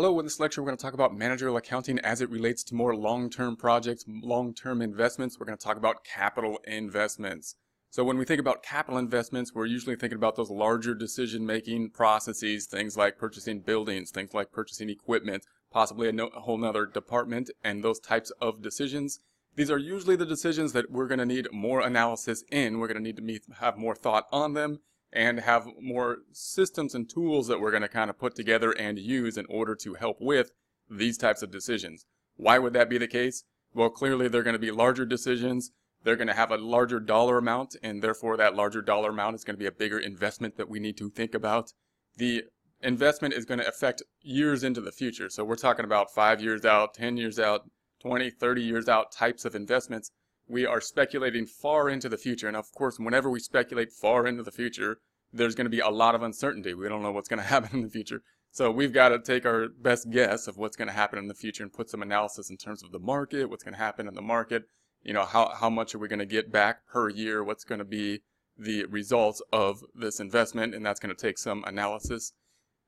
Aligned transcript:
Hello, 0.00 0.18
in 0.18 0.24
this 0.24 0.40
lecture 0.40 0.62
we're 0.62 0.66
going 0.68 0.78
to 0.78 0.82
talk 0.82 0.94
about 0.94 1.14
managerial 1.14 1.58
accounting 1.58 1.98
as 1.98 2.22
it 2.22 2.30
relates 2.30 2.64
to 2.64 2.74
more 2.74 2.96
long-term 2.96 3.54
projects, 3.54 4.02
long-term 4.08 4.80
investments. 4.80 5.38
We're 5.38 5.44
going 5.44 5.58
to 5.58 5.62
talk 5.62 5.76
about 5.76 6.04
capital 6.04 6.58
investments. 6.66 7.56
So 7.90 8.02
when 8.02 8.16
we 8.16 8.24
think 8.24 8.40
about 8.40 8.62
capital 8.62 8.98
investments, 8.98 9.54
we're 9.54 9.66
usually 9.66 9.96
thinking 9.96 10.16
about 10.16 10.36
those 10.36 10.48
larger 10.48 10.94
decision-making 10.94 11.90
processes, 11.90 12.64
things 12.64 12.96
like 12.96 13.18
purchasing 13.18 13.60
buildings, 13.60 14.10
things 14.10 14.32
like 14.32 14.52
purchasing 14.52 14.88
equipment, 14.88 15.44
possibly 15.70 16.08
a, 16.08 16.12
no, 16.12 16.28
a 16.28 16.40
whole 16.40 16.56
nother 16.56 16.86
department, 16.86 17.50
and 17.62 17.84
those 17.84 18.00
types 18.00 18.32
of 18.40 18.62
decisions. 18.62 19.20
These 19.54 19.70
are 19.70 19.76
usually 19.76 20.16
the 20.16 20.24
decisions 20.24 20.72
that 20.72 20.90
we're 20.90 21.08
going 21.08 21.18
to 21.18 21.26
need 21.26 21.52
more 21.52 21.82
analysis 21.82 22.42
in. 22.50 22.78
We're 22.78 22.88
going 22.88 23.04
to 23.04 23.22
need 23.22 23.42
to 23.42 23.54
have 23.56 23.76
more 23.76 23.94
thought 23.94 24.28
on 24.32 24.54
them 24.54 24.80
and 25.12 25.40
have 25.40 25.66
more 25.80 26.18
systems 26.32 26.94
and 26.94 27.08
tools 27.08 27.48
that 27.48 27.60
we're 27.60 27.70
going 27.70 27.82
to 27.82 27.88
kind 27.88 28.10
of 28.10 28.18
put 28.18 28.34
together 28.34 28.72
and 28.72 28.98
use 28.98 29.36
in 29.36 29.46
order 29.46 29.74
to 29.74 29.94
help 29.94 30.18
with 30.20 30.52
these 30.88 31.18
types 31.18 31.42
of 31.42 31.50
decisions. 31.50 32.06
Why 32.36 32.58
would 32.58 32.72
that 32.74 32.88
be 32.88 32.98
the 32.98 33.08
case? 33.08 33.44
Well, 33.74 33.90
clearly 33.90 34.28
they're 34.28 34.42
going 34.42 34.54
to 34.54 34.58
be 34.58 34.70
larger 34.70 35.04
decisions. 35.04 35.72
They're 36.02 36.16
going 36.16 36.28
to 36.28 36.34
have 36.34 36.50
a 36.50 36.56
larger 36.56 36.98
dollar 36.98 37.38
amount, 37.38 37.76
and 37.82 38.02
therefore 38.02 38.36
that 38.36 38.56
larger 38.56 38.82
dollar 38.82 39.10
amount 39.10 39.34
is 39.34 39.44
going 39.44 39.54
to 39.54 39.60
be 39.60 39.66
a 39.66 39.72
bigger 39.72 39.98
investment 39.98 40.56
that 40.56 40.68
we 40.68 40.80
need 40.80 40.96
to 40.98 41.10
think 41.10 41.34
about. 41.34 41.72
The 42.16 42.44
investment 42.80 43.34
is 43.34 43.44
going 43.44 43.60
to 43.60 43.68
affect 43.68 44.02
years 44.22 44.64
into 44.64 44.80
the 44.80 44.92
future. 44.92 45.28
So 45.28 45.44
we're 45.44 45.56
talking 45.56 45.84
about 45.84 46.12
five 46.14 46.40
years 46.40 46.64
out, 46.64 46.94
10 46.94 47.16
years 47.16 47.38
out, 47.38 47.68
20, 48.00 48.30
30 48.30 48.62
years 48.62 48.88
out 48.88 49.12
types 49.12 49.44
of 49.44 49.54
investments 49.54 50.10
we 50.50 50.66
are 50.66 50.80
speculating 50.80 51.46
far 51.46 51.88
into 51.88 52.08
the 52.08 52.18
future. 52.18 52.48
And 52.48 52.56
of 52.56 52.72
course, 52.72 52.98
whenever 52.98 53.30
we 53.30 53.40
speculate 53.40 53.92
far 53.92 54.26
into 54.26 54.42
the 54.42 54.50
future, 54.50 54.98
there's 55.32 55.54
going 55.54 55.66
to 55.66 55.70
be 55.70 55.80
a 55.80 55.88
lot 55.88 56.14
of 56.14 56.22
uncertainty. 56.22 56.74
We 56.74 56.88
don't 56.88 57.02
know 57.02 57.12
what's 57.12 57.28
going 57.28 57.42
to 57.42 57.46
happen 57.46 57.70
in 57.72 57.82
the 57.82 57.90
future. 57.90 58.22
So 58.52 58.70
we've 58.70 58.92
got 58.92 59.10
to 59.10 59.20
take 59.20 59.46
our 59.46 59.68
best 59.68 60.10
guess 60.10 60.48
of 60.48 60.56
what's 60.56 60.76
going 60.76 60.88
to 60.88 60.94
happen 60.94 61.18
in 61.18 61.28
the 61.28 61.34
future 61.34 61.62
and 61.62 61.72
put 61.72 61.88
some 61.88 62.02
analysis 62.02 62.50
in 62.50 62.56
terms 62.56 62.82
of 62.82 62.90
the 62.90 62.98
market, 62.98 63.48
what's 63.48 63.62
going 63.62 63.74
to 63.74 63.78
happen 63.78 64.08
in 64.08 64.14
the 64.14 64.22
market, 64.22 64.64
you 65.02 65.12
know, 65.12 65.24
how, 65.24 65.52
how 65.54 65.70
much 65.70 65.94
are 65.94 65.98
we 65.98 66.08
going 66.08 66.18
to 66.18 66.26
get 66.26 66.50
back 66.50 66.86
per 66.88 67.08
year, 67.08 67.44
what's 67.44 67.62
going 67.62 67.78
to 67.78 67.84
be 67.84 68.22
the 68.58 68.86
results 68.86 69.40
of 69.52 69.84
this 69.94 70.18
investment, 70.18 70.74
and 70.74 70.84
that's 70.84 70.98
going 70.98 71.14
to 71.14 71.20
take 71.20 71.38
some 71.38 71.64
analysis. 71.64 72.32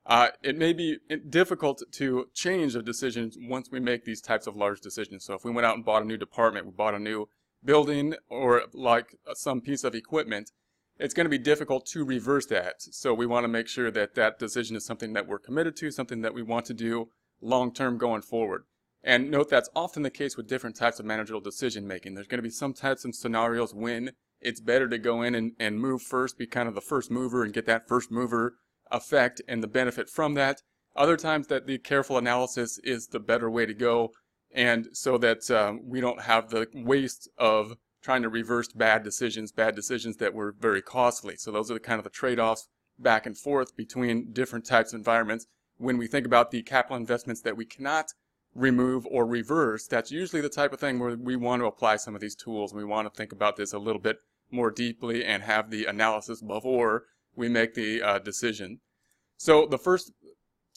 Uh, 0.04 0.28
it 0.42 0.58
may 0.58 0.72
be 0.72 0.98
difficult 1.28 1.80
to 1.92 2.28
change 2.34 2.74
a 2.74 2.82
decision 2.82 3.30
once 3.42 3.70
we 3.70 3.78
make 3.78 4.04
these 4.04 4.20
types 4.20 4.48
of 4.48 4.56
large 4.56 4.80
decisions. 4.80 5.24
So 5.24 5.34
if 5.34 5.44
we 5.44 5.52
went 5.52 5.64
out 5.64 5.76
and 5.76 5.84
bought 5.84 6.02
a 6.02 6.06
new 6.06 6.16
department, 6.16 6.66
we 6.66 6.72
bought 6.72 6.94
a 6.94 6.98
new 6.98 7.28
building 7.64 8.14
or 8.28 8.62
like 8.72 9.16
some 9.34 9.60
piece 9.60 9.84
of 9.84 9.94
equipment, 9.94 10.50
it's 10.98 11.14
going 11.14 11.24
to 11.24 11.30
be 11.30 11.38
difficult 11.38 11.86
to 11.86 12.04
reverse 12.04 12.46
that. 12.46 12.76
So 12.78 13.14
we 13.14 13.26
want 13.26 13.44
to 13.44 13.48
make 13.48 13.68
sure 13.68 13.90
that 13.90 14.14
that 14.14 14.38
decision 14.38 14.76
is 14.76 14.84
something 14.84 15.12
that 15.14 15.26
we're 15.26 15.38
committed 15.38 15.76
to, 15.76 15.90
something 15.90 16.22
that 16.22 16.34
we 16.34 16.42
want 16.42 16.66
to 16.66 16.74
do 16.74 17.08
long 17.40 17.72
term 17.72 17.98
going 17.98 18.22
forward. 18.22 18.64
And 19.02 19.30
note 19.30 19.50
that's 19.50 19.70
often 19.74 20.02
the 20.02 20.10
case 20.10 20.36
with 20.36 20.46
different 20.46 20.76
types 20.76 21.00
of 21.00 21.06
managerial 21.06 21.40
decision 21.40 21.88
making. 21.88 22.14
There's 22.14 22.28
going 22.28 22.38
to 22.38 22.42
be 22.42 22.50
some 22.50 22.72
types 22.72 23.04
of 23.04 23.14
scenarios 23.14 23.74
when 23.74 24.12
it's 24.40 24.60
better 24.60 24.88
to 24.88 24.98
go 24.98 25.22
in 25.22 25.34
and, 25.34 25.52
and 25.58 25.80
move 25.80 26.02
first, 26.02 26.38
be 26.38 26.46
kind 26.46 26.68
of 26.68 26.74
the 26.74 26.80
first 26.80 27.10
mover 27.10 27.42
and 27.42 27.52
get 27.52 27.66
that 27.66 27.88
first 27.88 28.10
mover 28.10 28.54
effect 28.90 29.42
and 29.48 29.62
the 29.62 29.68
benefit 29.68 30.08
from 30.08 30.34
that. 30.34 30.62
Other 30.94 31.16
times 31.16 31.46
that 31.48 31.66
the 31.66 31.78
careful 31.78 32.18
analysis 32.18 32.78
is 32.84 33.08
the 33.08 33.20
better 33.20 33.50
way 33.50 33.66
to 33.66 33.74
go 33.74 34.12
and 34.54 34.88
so 34.92 35.18
that 35.18 35.50
um, 35.50 35.80
we 35.84 36.00
don't 36.00 36.22
have 36.22 36.50
the 36.50 36.66
waste 36.74 37.28
of 37.38 37.74
trying 38.02 38.22
to 38.22 38.28
reverse 38.28 38.68
bad 38.72 39.02
decisions, 39.02 39.52
bad 39.52 39.76
decisions 39.76 40.16
that 40.16 40.34
were 40.34 40.54
very 40.58 40.82
costly. 40.82 41.36
So 41.36 41.50
those 41.52 41.70
are 41.70 41.74
the 41.74 41.80
kind 41.80 41.98
of 41.98 42.04
the 42.04 42.10
trade-offs 42.10 42.68
back 42.98 43.26
and 43.26 43.38
forth 43.38 43.76
between 43.76 44.32
different 44.32 44.66
types 44.66 44.92
of 44.92 44.98
environments. 44.98 45.46
When 45.78 45.98
we 45.98 46.06
think 46.06 46.26
about 46.26 46.50
the 46.50 46.62
capital 46.62 46.96
investments 46.96 47.40
that 47.42 47.56
we 47.56 47.64
cannot 47.64 48.12
remove 48.54 49.06
or 49.06 49.24
reverse, 49.24 49.86
that's 49.86 50.10
usually 50.10 50.42
the 50.42 50.48
type 50.48 50.72
of 50.72 50.80
thing 50.80 50.98
where 50.98 51.16
we 51.16 51.36
want 51.36 51.62
to 51.62 51.66
apply 51.66 51.96
some 51.96 52.14
of 52.14 52.20
these 52.20 52.34
tools. 52.34 52.72
And 52.72 52.78
we 52.78 52.84
want 52.84 53.06
to 53.06 53.16
think 53.16 53.32
about 53.32 53.56
this 53.56 53.72
a 53.72 53.78
little 53.78 54.00
bit 54.00 54.18
more 54.50 54.70
deeply 54.70 55.24
and 55.24 55.42
have 55.42 55.70
the 55.70 55.86
analysis 55.86 56.42
before 56.42 57.04
we 57.34 57.48
make 57.48 57.74
the 57.74 58.02
uh, 58.02 58.18
decision. 58.18 58.80
So 59.36 59.66
the 59.66 59.78
first 59.78 60.12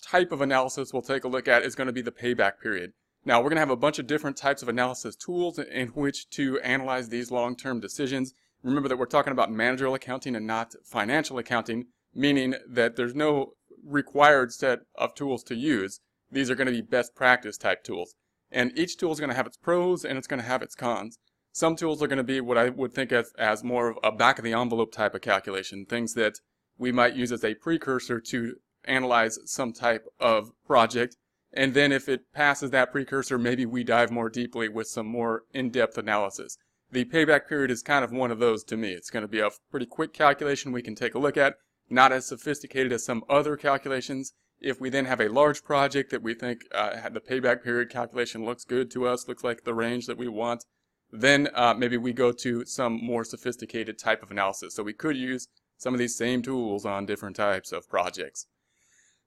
type 0.01 0.31
of 0.31 0.41
analysis 0.41 0.93
we'll 0.93 1.01
take 1.01 1.23
a 1.23 1.27
look 1.27 1.47
at 1.47 1.63
is 1.63 1.75
going 1.75 1.87
to 1.87 1.93
be 1.93 2.01
the 2.01 2.11
payback 2.11 2.59
period. 2.61 2.93
Now, 3.27 3.39
we're 3.39 3.49
going 3.49 3.55
to 3.55 3.61
have 3.61 3.71
a 3.71 3.75
bunch 3.75 3.97
of 3.97 4.05
different 4.05 4.37
types 4.37 4.61
of 4.61 4.69
analysis 4.69 5.15
tools 5.15 5.57
in 5.57 5.87
which 5.89 6.29
to 6.31 6.59
analyze 6.59 7.09
these 7.09 7.31
long-term 7.31 7.79
decisions. 7.79 8.33
Remember 8.61 8.87
that 8.87 8.97
we're 8.97 9.07
talking 9.07 9.31
about 9.33 9.51
managerial 9.51 9.95
accounting 9.95 10.35
and 10.35 10.45
not 10.45 10.75
financial 10.85 11.39
accounting, 11.39 11.87
meaning 12.13 12.53
that 12.69 12.95
there's 12.95 13.15
no 13.15 13.53
required 13.83 14.53
set 14.53 14.81
of 14.95 15.15
tools 15.15 15.43
to 15.45 15.55
use. 15.55 16.01
These 16.31 16.51
are 16.51 16.55
going 16.55 16.67
to 16.67 16.73
be 16.73 16.81
best 16.81 17.15
practice 17.15 17.57
type 17.57 17.83
tools. 17.83 18.13
And 18.51 18.77
each 18.77 18.95
tool 18.95 19.11
is 19.11 19.19
going 19.19 19.31
to 19.31 19.35
have 19.35 19.47
its 19.47 19.57
pros 19.57 20.05
and 20.05 20.19
it's 20.19 20.27
going 20.27 20.41
to 20.41 20.47
have 20.47 20.61
its 20.61 20.75
cons. 20.75 21.17
Some 21.51 21.75
tools 21.75 22.03
are 22.03 22.07
going 22.07 22.17
to 22.17 22.23
be 22.23 22.41
what 22.41 22.59
I 22.59 22.69
would 22.69 22.93
think 22.93 23.11
of 23.11 23.29
as 23.39 23.63
more 23.63 23.89
of 23.89 23.97
a 24.03 24.11
back 24.11 24.37
of 24.37 24.45
the 24.45 24.53
envelope 24.53 24.91
type 24.91 25.15
of 25.15 25.21
calculation, 25.21 25.85
things 25.85 26.13
that 26.13 26.35
we 26.77 26.91
might 26.91 27.15
use 27.15 27.31
as 27.31 27.43
a 27.43 27.55
precursor 27.55 28.19
to 28.19 28.55
analyze 28.83 29.39
some 29.45 29.73
type 29.73 30.05
of 30.19 30.51
project 30.67 31.15
and 31.55 31.73
then 31.73 31.91
if 31.91 32.09
it 32.09 32.33
passes 32.33 32.71
that 32.71 32.91
precursor, 32.91 33.37
maybe 33.37 33.65
we 33.65 33.83
dive 33.83 34.11
more 34.11 34.29
deeply 34.29 34.67
with 34.67 34.87
some 34.87 35.07
more 35.07 35.43
in-depth 35.53 35.97
analysis. 35.97 36.57
The 36.91 37.05
payback 37.05 37.47
period 37.47 37.71
is 37.71 37.81
kind 37.81 38.03
of 38.03 38.11
one 38.11 38.31
of 38.31 38.39
those 38.39 38.63
to 38.65 38.77
me. 38.77 38.91
It's 38.91 39.09
going 39.09 39.23
to 39.23 39.27
be 39.27 39.39
a 39.39 39.49
pretty 39.71 39.85
quick 39.85 40.13
calculation 40.13 40.71
we 40.71 40.81
can 40.81 40.95
take 40.95 41.15
a 41.15 41.19
look 41.19 41.37
at, 41.37 41.55
not 41.89 42.11
as 42.11 42.27
sophisticated 42.27 42.91
as 42.91 43.05
some 43.05 43.23
other 43.29 43.57
calculations. 43.57 44.33
If 44.59 44.79
we 44.79 44.89
then 44.89 45.05
have 45.05 45.19
a 45.19 45.29
large 45.29 45.63
project 45.63 46.11
that 46.11 46.21
we 46.21 46.33
think 46.33 46.61
uh, 46.73 47.09
the 47.09 47.19
payback 47.19 47.63
period 47.63 47.89
calculation 47.89 48.45
looks 48.45 48.65
good 48.65 48.91
to 48.91 49.07
us, 49.07 49.27
looks 49.27 49.43
like 49.43 49.63
the 49.63 49.73
range 49.73 50.07
that 50.07 50.17
we 50.17 50.27
want, 50.27 50.65
then 51.11 51.49
uh, 51.53 51.73
maybe 51.73 51.97
we 51.97 52.13
go 52.13 52.31
to 52.31 52.65
some 52.65 52.93
more 53.03 53.23
sophisticated 53.23 53.97
type 53.97 54.23
of 54.23 54.31
analysis. 54.31 54.75
So 54.75 54.83
we 54.83 54.93
could 54.93 55.17
use 55.17 55.47
some 55.77 55.93
of 55.93 55.99
these 55.99 56.17
same 56.17 56.41
tools 56.41 56.85
on 56.85 57.05
different 57.05 57.35
types 57.35 57.71
of 57.71 57.87
projects. 57.89 58.47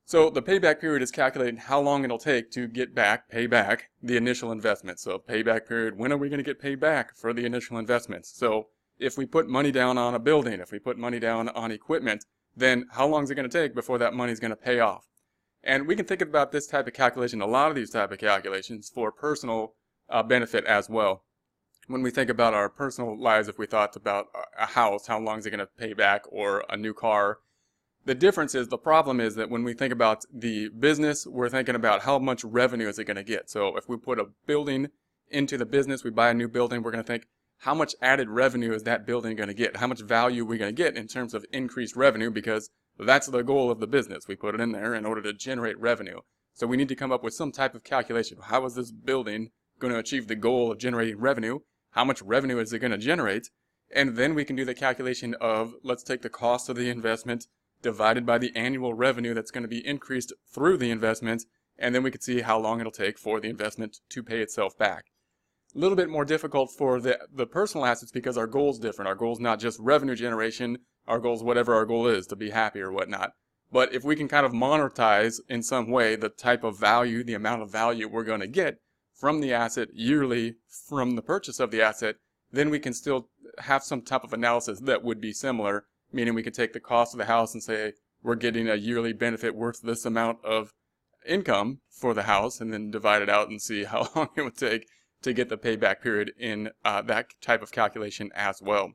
So 0.09 0.31
the 0.31 0.41
payback 0.41 0.81
period 0.81 1.03
is 1.03 1.11
calculating 1.11 1.59
how 1.59 1.83
long 1.83 2.03
it'll 2.03 2.17
take 2.17 2.51
to 2.53 2.67
get 2.67 2.95
back, 2.95 3.29
pay 3.29 3.47
back 3.47 3.91
the 4.03 4.17
initial 4.17 4.51
investment. 4.51 4.99
So 4.99 5.19
payback 5.19 5.69
period, 5.69 5.99
when 5.99 6.11
are 6.15 6.17
we 6.17 6.31
going 6.31 6.39
to 6.39 6.43
get 6.43 6.59
paid 6.59 6.81
back 6.81 7.15
for 7.15 7.35
the 7.35 7.45
initial 7.45 7.77
investments? 7.77 8.33
So 8.35 8.69
if 8.99 9.19
we 9.19 9.27
put 9.27 9.51
money 9.51 9.71
down 9.71 9.99
on 9.99 10.15
a 10.15 10.19
building, 10.19 10.61
if 10.61 10.73
we 10.73 10.79
put 10.79 10.97
money 10.97 11.19
down 11.19 11.51
on 11.51 11.71
equipment, 11.71 12.25
then 12.57 12.87
how 12.93 13.07
long 13.07 13.25
is 13.25 13.31
it 13.31 13.35
going 13.35 13.51
to 13.51 13.55
take 13.55 13.75
before 13.75 13.99
that 13.99 14.15
money 14.15 14.33
is 14.33 14.41
going 14.41 14.49
to 14.49 14.57
pay 14.57 14.81
off? 14.81 15.05
And 15.63 15.87
we 15.87 15.95
can 15.95 16.07
think 16.07 16.23
about 16.23 16.53
this 16.53 16.67
type 16.67 16.87
of 16.87 16.95
calculation, 16.95 17.43
a 17.43 17.47
lot 17.47 17.69
of 17.69 17.77
these 17.77 17.91
type 17.91 18.11
of 18.11 18.17
calculations 18.17 18.89
for 18.89 19.13
personal 19.13 19.75
uh, 20.09 20.23
benefit 20.23 20.65
as 20.65 20.89
well. 20.89 21.25
When 21.87 22.01
we 22.01 22.11
think 22.11 22.31
about 22.31 22.55
our 22.55 22.71
personal 22.71 23.21
lives, 23.21 23.47
if 23.47 23.59
we 23.59 23.67
thought 23.67 23.95
about 23.95 24.29
a 24.59 24.69
house, 24.69 25.07
how 25.07 25.21
long 25.21 25.41
is 25.41 25.45
it 25.45 25.51
going 25.51 25.59
to 25.59 25.67
pay 25.67 25.93
back, 25.93 26.23
or 26.31 26.65
a 26.71 26.79
new 26.79 26.95
car, 26.95 27.41
the 28.05 28.15
difference 28.15 28.55
is 28.55 28.69
the 28.69 28.79
problem 28.79 29.21
is 29.21 29.35
that 29.35 29.51
when 29.51 29.65
we 29.65 29.75
think 29.75 29.93
about 29.93 30.25
the 30.33 30.69
business, 30.69 31.27
we're 31.27 31.49
thinking 31.49 31.75
about 31.75 32.03
how 32.03 32.19
much 32.19 32.45
revenue 32.45 32.89
is 32.89 32.99
it 32.99 33.05
going 33.05 33.17
to 33.17 33.23
get. 33.23 33.51
So 33.51 33.77
if 33.77 33.89
we 33.89 33.97
put 33.97 34.19
a 34.19 34.27
building 34.47 34.89
into 35.29 35.59
the 35.59 35.67
business, 35.67 36.05
we 36.05 36.11
buy 36.11 36.31
a 36.31 36.35
new 36.35 36.49
building, 36.49 36.83
we're 36.83 36.91
going 36.91 37.05
to 37.05 37.07
think 37.07 37.27
how 37.63 37.75
much 37.75 37.95
added 38.01 38.29
revenue 38.29 38.73
is 38.73 38.85
that 38.85 39.05
building 39.05 39.37
going 39.37 39.49
to 39.49 39.55
get? 39.55 39.79
How 39.79 39.89
much 39.89 40.01
value 40.01 40.43
are 40.43 40.47
we 40.47 40.59
going 40.59 40.75
to 40.75 40.83
get 40.83 40.97
in 40.97 41.09
terms 41.09 41.35
of 41.35 41.45
increased 41.53 41.97
revenue? 41.97 42.31
Because 42.31 42.71
that's 42.99 43.27
the 43.27 43.43
goal 43.43 43.71
of 43.71 43.81
the 43.81 43.87
business. 43.87 44.29
We 44.29 44.37
put 44.37 44.55
it 44.55 44.61
in 44.61 44.73
there 44.73 44.95
in 44.95 45.05
order 45.05 45.23
to 45.23 45.33
generate 45.33 45.79
revenue. 45.79 46.21
So 46.55 46.67
we 46.67 46.77
need 46.77 46.89
to 46.89 46.97
come 46.97 47.13
up 47.13 47.23
with 47.23 47.35
some 47.35 47.53
type 47.53 47.75
of 47.75 47.85
calculation. 47.85 48.39
How 48.43 48.65
is 48.65 48.75
this 48.75 48.93
building 48.93 49.51
going 49.81 49.93
to 49.93 49.99
achieve 49.99 50.29
the 50.29 50.37
goal 50.37 50.71
of 50.71 50.79
generating 50.79 51.19
revenue? 51.19 51.61
How 51.93 52.05
much 52.05 52.23
revenue 52.23 52.59
is 52.59 52.73
it 52.73 52.79
going 52.79 52.93
to 52.93 52.99
generate? 52.99 53.49
And 53.95 54.17
then 54.17 54.35
we 54.35 54.45
can 54.45 54.57
do 54.57 54.65
the 54.65 54.75
calculation 54.75 55.35
of 55.41 55.75
let's 55.83 56.03
take 56.03 56.23
the 56.23 56.29
cost 56.29 56.69
of 56.69 56.77
the 56.77 56.91
investment 56.91 57.47
divided 57.83 58.27
by 58.27 58.39
the 58.39 58.53
annual 58.55 58.95
revenue 58.95 59.35
that's 59.35 59.51
going 59.51 59.63
to 59.63 59.69
be 59.69 59.87
increased 59.87 60.33
through 60.53 60.79
the 60.79 60.91
investment, 60.91 61.45
and 61.79 61.95
then 61.95 62.03
we 62.03 62.11
can 62.11 62.21
see 62.21 62.41
how 62.41 62.59
long 62.59 62.81
it'll 62.81 62.93
take 62.93 63.19
for 63.19 63.41
the 63.41 63.49
investment 63.49 63.99
to 64.11 64.23
pay 64.23 64.41
itself 64.41 64.77
back. 64.77 65.07
A 65.75 65.79
little 65.79 65.97
bit 65.97 66.09
more 66.09 66.25
difficult 66.25 66.71
for 66.73 67.01
the, 67.01 67.19
the 67.33 67.47
personal 67.47 67.87
assets 67.87 68.11
because 68.11 68.39
our 68.39 68.47
goal 68.47 68.71
is 68.71 68.79
different. 68.79 69.09
Our 69.09 69.15
goal 69.15 69.33
is 69.33 69.41
not 69.41 69.61
just 69.61 69.79
revenue 69.79 70.17
generation, 70.17 70.79
our 71.07 71.19
goal 71.19 71.35
is 71.35 71.43
whatever 71.43 71.75
our 71.75 71.85
goal 71.85 72.07
is, 72.07 72.27
to 72.29 72.37
be 72.37 72.51
happy 72.51 72.81
or 72.81 72.91
whatnot. 72.91 73.33
But 73.71 73.93
if 73.95 74.03
we 74.03 74.17
can 74.17 74.29
kind 74.29 74.47
of 74.47 74.53
monetize 74.53 75.41
in 75.49 75.63
some 75.63 75.91
way 75.91 76.17
the 76.17 76.31
type 76.31 76.65
of 76.65 76.79
value, 76.79 77.23
the 77.23 77.35
amount 77.35 77.63
of 77.63 77.71
value 77.71 78.09
we're 78.09 78.25
going 78.25 78.41
to 78.41 78.47
get 78.47 78.79
from 79.15 79.41
the 79.41 79.53
asset 79.53 79.89
yearly 79.93 80.57
from 80.89 81.17
the 81.17 81.23
purchase 81.23 81.61
of 81.61 81.71
the 81.71 81.83
asset, 81.83 82.17
then 82.51 82.71
we 82.71 82.79
can 82.79 82.95
still 82.95 83.29
have 83.59 83.83
some 83.83 84.01
type 84.01 84.25
of 84.25 84.33
analysis 84.33 84.81
that 84.81 85.03
would 85.03 85.21
be 85.21 85.33
similar 85.33 85.85
meaning 86.13 86.35
we 86.35 86.43
could 86.43 86.55
take 86.55 86.73
the 86.73 86.81
cost 86.81 87.15
of 87.15 87.19
the 87.19 87.27
house 87.27 87.55
and 87.55 87.63
say 87.63 87.93
we're 88.23 88.35
getting 88.35 88.69
a 88.69 88.75
yearly 88.75 89.13
benefit 89.13 89.55
worth 89.55 89.83
this 89.83 90.05
amount 90.05 90.45
of 90.45 90.73
income 91.27 91.81
for 91.91 92.15
the 92.15 92.25
house 92.25 92.61
and 92.61 92.73
then 92.73 92.91
divide 92.91 93.23
it 93.23 93.29
out 93.29 93.49
and 93.49 93.61
see 93.61 93.85
how 93.85 94.09
long 94.17 94.29
it 94.37 94.43
would 94.43 94.57
take 94.57 94.89
to 95.23 95.33
get 95.33 95.49
the 95.49 95.59
payback 95.59 96.01
period 96.01 96.33
in 96.39 96.71
uh, 96.85 97.03
that 97.03 97.27
type 97.41 97.63
of 97.63 97.73
calculation 97.73 98.31
as 98.35 98.63
well. 98.63 98.93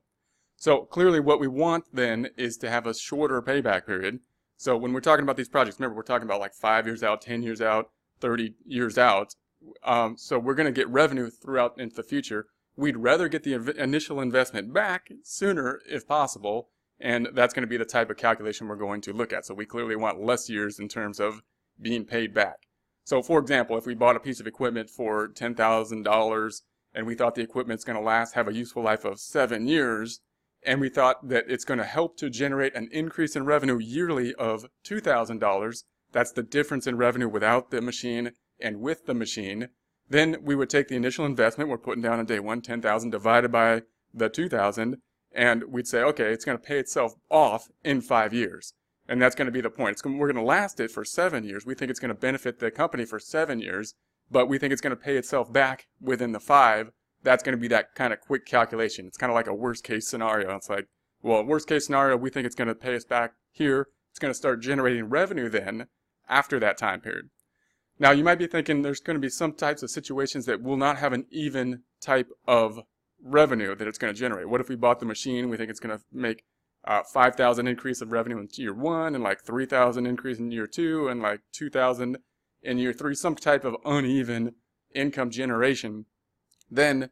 So 0.56 0.82
clearly 0.86 1.20
what 1.20 1.40
we 1.40 1.48
want 1.48 1.86
then 1.92 2.30
is 2.38 2.58
to 2.58 2.70
have 2.70 2.88
a 2.88 2.94
shorter 2.94 3.42
payback 3.42 3.86
period. 3.86 4.20
So 4.56 4.78
when 4.78 4.94
we're 4.94 5.02
talking 5.02 5.24
about 5.24 5.36
these 5.36 5.50
projects, 5.50 5.80
remember 5.80 5.96
we're 5.96 6.04
talking 6.04 6.28
about 6.28 6.40
like 6.40 6.54
five 6.54 6.86
years 6.86 7.04
out, 7.04 7.22
10 7.22 7.44
years 7.44 7.62
out, 7.62 7.90
30 8.22 8.56
years 8.66 8.98
out. 8.98 9.36
Um, 9.84 10.16
so 10.18 10.40
we're 10.40 10.54
going 10.54 10.74
to 10.74 10.80
get 10.80 10.88
revenue 10.88 11.30
throughout 11.30 11.78
into 11.80 11.96
the 11.96 12.04
future. 12.04 12.48
We'd 12.76 12.98
rather 12.98 13.28
get 13.28 13.44
the 13.44 13.54
initial 13.78 14.22
investment 14.22 14.74
back 14.74 15.12
sooner 15.24 15.82
if 15.88 16.08
possible, 16.08 16.70
and 17.04 17.28
that's 17.34 17.54
going 17.54 17.64
to 17.64 17.68
be 17.68 17.78
the 17.78 17.84
type 17.84 18.10
of 18.10 18.16
calculation 18.16 18.68
we're 18.68 18.78
going 18.78 19.02
to 19.02 19.12
look 19.12 19.34
at. 19.34 19.46
So 19.46 19.54
we 19.54 19.66
clearly 19.66 19.98
want 19.98 20.24
less 20.24 20.50
years 20.50 20.80
in 20.80 20.88
terms 20.88 21.20
of 21.20 21.42
being 21.80 22.06
paid 22.06 22.34
back. 22.34 22.66
So 23.04 23.22
for 23.22 23.40
example, 23.40 23.78
if 23.78 23.86
we 23.86 23.94
bought 23.94 24.16
a 24.16 24.22
piece 24.22 24.40
of 24.40 24.48
equipment 24.48 24.90
for 24.90 25.28
$10,000 25.28 26.62
and 26.96 27.06
we 27.06 27.16
thought 27.16 27.36
the 27.36 27.42
equipment's 27.42 27.84
going 27.84 27.98
to 28.00 28.04
last, 28.04 28.36
have 28.36 28.48
a 28.48 28.54
useful 28.54 28.82
life 28.82 29.04
of 29.04 29.20
seven 29.20 29.68
years, 29.68 30.22
and 30.66 30.80
we 30.80 30.88
thought 30.88 31.28
that 31.28 31.44
it's 31.50 31.66
going 31.66 31.80
to 31.80 31.84
help 31.84 32.16
to 32.18 32.30
generate 32.30 32.74
an 32.74 32.88
increase 32.94 33.36
in 33.36 33.46
revenue 33.46 33.80
yearly 33.80 34.34
of 34.36 34.66
$2,000, 34.86 35.84
that's 36.14 36.32
the 36.32 36.44
difference 36.44 36.88
in 36.88 36.96
revenue 36.96 37.28
without 37.28 37.70
the 37.70 37.82
machine 37.82 38.32
and 38.62 38.80
with 38.80 39.08
the 39.08 39.14
machine, 39.14 39.68
then 40.08 40.38
we 40.42 40.56
would 40.56 40.70
take 40.70 40.88
the 40.88 40.96
initial 40.96 41.26
investment 41.26 41.70
we're 41.70 41.78
putting 41.78 42.04
down 42.04 42.20
on 42.20 42.26
day 42.26 42.40
one, 42.40 42.62
10,000 42.62 43.10
divided 43.10 43.52
by 43.52 43.82
the 44.14 44.30
2,000, 44.30 45.02
and 45.34 45.64
we'd 45.68 45.88
say, 45.88 46.02
okay, 46.02 46.32
it's 46.32 46.46
going 46.46 46.58
to 46.58 46.64
pay 46.64 46.78
itself 46.78 47.14
off 47.30 47.70
in 47.84 48.02
five 48.02 48.34
years. 48.34 48.74
And 49.08 49.22
that's 49.22 49.36
going 49.36 49.48
to 49.48 49.52
be 49.52 49.62
the 49.62 49.70
point. 49.70 50.02
Gonna, 50.02 50.18
we're 50.18 50.32
going 50.32 50.44
to 50.44 50.48
last 50.48 50.80
it 50.80 50.92
for 50.92 51.04
seven 51.04 51.44
years. 51.44 51.66
We 51.66 51.76
think 51.76 51.92
it's 51.92 52.00
going 52.00 52.14
to 52.14 52.20
benefit 52.20 52.60
the 52.60 52.72
company 52.72 53.06
for 53.06 53.20
seven 53.20 53.60
years, 53.60 53.96
but 54.32 54.48
we 54.48 54.58
think 54.58 54.72
it's 54.72 54.82
going 54.82 54.96
to 54.96 55.02
pay 55.02 55.18
itself 55.18 55.52
back 55.52 55.88
within 56.00 56.32
the 56.32 56.40
five. 56.40 56.92
That's 57.22 57.44
going 57.44 57.56
to 57.56 57.62
be 57.62 57.68
that 57.70 57.96
kind 57.96 58.14
of 58.14 58.22
quick 58.22 58.46
calculation. 58.46 59.06
It's 59.08 59.18
kind 59.18 59.32
of 59.32 59.36
like 59.36 59.48
a 59.48 59.54
worst 59.54 59.84
case 59.84 60.08
scenario. 60.08 60.56
It's 60.56 60.70
like, 60.70 60.88
well, 61.22 61.44
worst 61.44 61.68
case 61.68 61.86
scenario, 61.86 62.18
we 62.18 62.30
think 62.30 62.46
it's 62.46 62.56
going 62.56 62.68
to 62.68 62.76
pay 62.76 62.96
us 62.96 63.06
back 63.06 63.34
here. 63.52 63.88
It's 64.12 64.20
going 64.20 64.32
to 64.32 64.38
start 64.38 64.62
generating 64.62 65.06
revenue 65.06 65.50
then 65.50 65.88
after 66.30 66.60
that 66.60 66.78
time 66.78 67.02
period. 67.02 67.30
Now, 68.00 68.12
you 68.12 68.24
might 68.24 68.40
be 68.40 68.48
thinking 68.48 68.82
there's 68.82 69.00
going 69.00 69.16
to 69.16 69.22
be 69.22 69.30
some 69.30 69.54
types 69.54 69.84
of 69.84 69.90
situations 69.90 70.46
that 70.46 70.62
will 70.62 70.78
not 70.78 70.98
have 70.98 71.14
an 71.14 71.26
even 71.30 71.84
type 72.02 72.30
of 72.48 72.80
revenue 73.24 73.76
that 73.76 73.88
it's 73.88 73.98
going 73.98 74.14
to 74.14 74.20
generate. 74.20 74.50
What 74.50 74.62
if 74.62 74.70
we 74.70 74.76
bought 74.76 75.00
the 75.00 75.06
machine? 75.06 75.50
We 75.50 75.58
think 75.58 75.70
it's 75.70 75.80
going 75.80 75.98
to 75.98 76.04
make 76.12 76.44
uh, 76.86 77.02
5,000 77.04 77.68
increase 77.68 78.02
of 78.02 78.12
revenue 78.12 78.38
in 78.38 78.50
year 78.54 78.74
one 78.74 79.16
and 79.16 79.24
like 79.24 79.44
3,000 79.44 80.06
increase 80.06 80.38
in 80.38 80.52
year 80.52 80.68
two 80.68 81.08
and 81.08 81.22
like 81.22 81.42
2,000 81.54 82.18
in 82.62 82.78
year 82.78 82.94
three, 82.94 83.16
some 83.16 83.36
type 83.36 83.66
of 83.66 83.76
uneven 83.86 84.56
income 84.94 85.30
generation, 85.30 86.06
then 86.70 87.10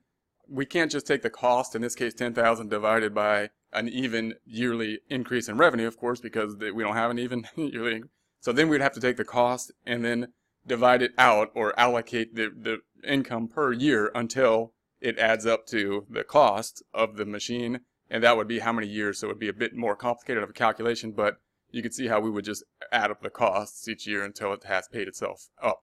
we 0.47 0.65
can't 0.65 0.91
just 0.91 1.07
take 1.07 1.21
the 1.21 1.29
cost, 1.29 1.75
in 1.75 1.81
this 1.81 1.95
case 1.95 2.13
10,000 2.13 2.69
divided 2.69 3.13
by 3.13 3.49
an 3.73 3.87
even 3.87 4.33
yearly 4.45 4.99
increase 5.09 5.47
in 5.47 5.57
revenue, 5.57 5.87
of 5.87 5.97
course, 5.97 6.19
because 6.19 6.55
we 6.57 6.83
don't 6.83 6.95
have 6.95 7.11
an 7.11 7.19
even 7.19 7.47
yearly. 7.55 7.95
Increase. 7.95 8.11
So 8.41 8.51
then 8.51 8.69
we'd 8.69 8.81
have 8.81 8.93
to 8.93 8.99
take 8.99 9.17
the 9.17 9.23
cost 9.23 9.71
and 9.85 10.03
then 10.03 10.33
divide 10.65 11.01
it 11.01 11.11
out 11.17 11.51
or 11.55 11.77
allocate 11.79 12.35
the, 12.35 12.49
the 12.49 12.79
income 13.07 13.47
per 13.47 13.71
year 13.71 14.11
until 14.13 14.73
it 15.01 15.18
adds 15.18 15.45
up 15.45 15.65
to 15.68 16.06
the 16.09 16.24
cost 16.24 16.83
of 16.94 17.18
the 17.18 17.25
machine 17.25 17.81
and 18.12 18.21
that 18.24 18.36
would 18.36 18.48
be 18.48 18.59
how 18.59 18.74
many 18.74 18.88
years. 18.88 19.19
So 19.19 19.27
it 19.27 19.30
would 19.30 19.39
be 19.39 19.48
a 19.48 19.53
bit 19.53 19.74
more 19.74 19.95
complicated 19.95 20.44
of 20.44 20.50
a 20.50 20.53
calculation, 20.53 21.13
but 21.13 21.38
you 21.71 21.81
can 21.81 21.94
see 21.94 22.07
how 22.07 22.19
we 22.19 22.30
would 22.30 22.44
just 22.44 22.63
add 22.92 23.09
up 23.09 23.21
the 23.21 23.30
costs 23.30 23.88
each 23.88 24.06
year 24.06 24.24
until 24.24 24.51
it 24.51 24.65
has 24.65 24.89
paid 24.89 25.07
itself 25.07 25.48
up. 25.63 25.80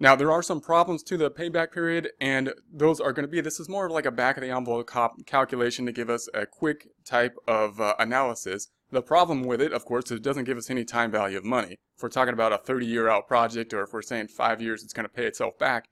Now, 0.00 0.16
there 0.16 0.32
are 0.32 0.42
some 0.42 0.60
problems 0.60 1.04
to 1.04 1.16
the 1.16 1.30
payback 1.30 1.70
period, 1.70 2.10
and 2.20 2.52
those 2.72 2.98
are 2.98 3.12
going 3.12 3.26
to 3.26 3.30
be, 3.30 3.40
this 3.40 3.60
is 3.60 3.68
more 3.68 3.86
of 3.86 3.92
like 3.92 4.06
a 4.06 4.10
back 4.10 4.36
of 4.36 4.42
the 4.42 4.50
envelope 4.50 4.90
calculation 5.24 5.86
to 5.86 5.92
give 5.92 6.10
us 6.10 6.28
a 6.34 6.46
quick 6.46 6.88
type 7.04 7.36
of 7.46 7.80
uh, 7.80 7.94
analysis. 7.98 8.70
The 8.90 9.02
problem 9.02 9.44
with 9.44 9.60
it, 9.60 9.72
of 9.72 9.84
course, 9.84 10.06
is 10.06 10.12
it 10.12 10.22
doesn't 10.22 10.44
give 10.44 10.58
us 10.58 10.70
any 10.70 10.84
time 10.84 11.12
value 11.12 11.38
of 11.38 11.44
money. 11.44 11.76
If 11.96 12.02
we're 12.02 12.08
talking 12.08 12.34
about 12.34 12.52
a 12.52 12.58
30 12.58 12.86
year 12.86 13.08
out 13.08 13.28
project, 13.28 13.72
or 13.72 13.82
if 13.82 13.92
we're 13.92 14.02
saying 14.02 14.28
five 14.28 14.60
years 14.60 14.82
it's 14.82 14.92
going 14.92 15.06
to 15.06 15.12
pay 15.12 15.26
itself 15.26 15.58
back, 15.58 15.84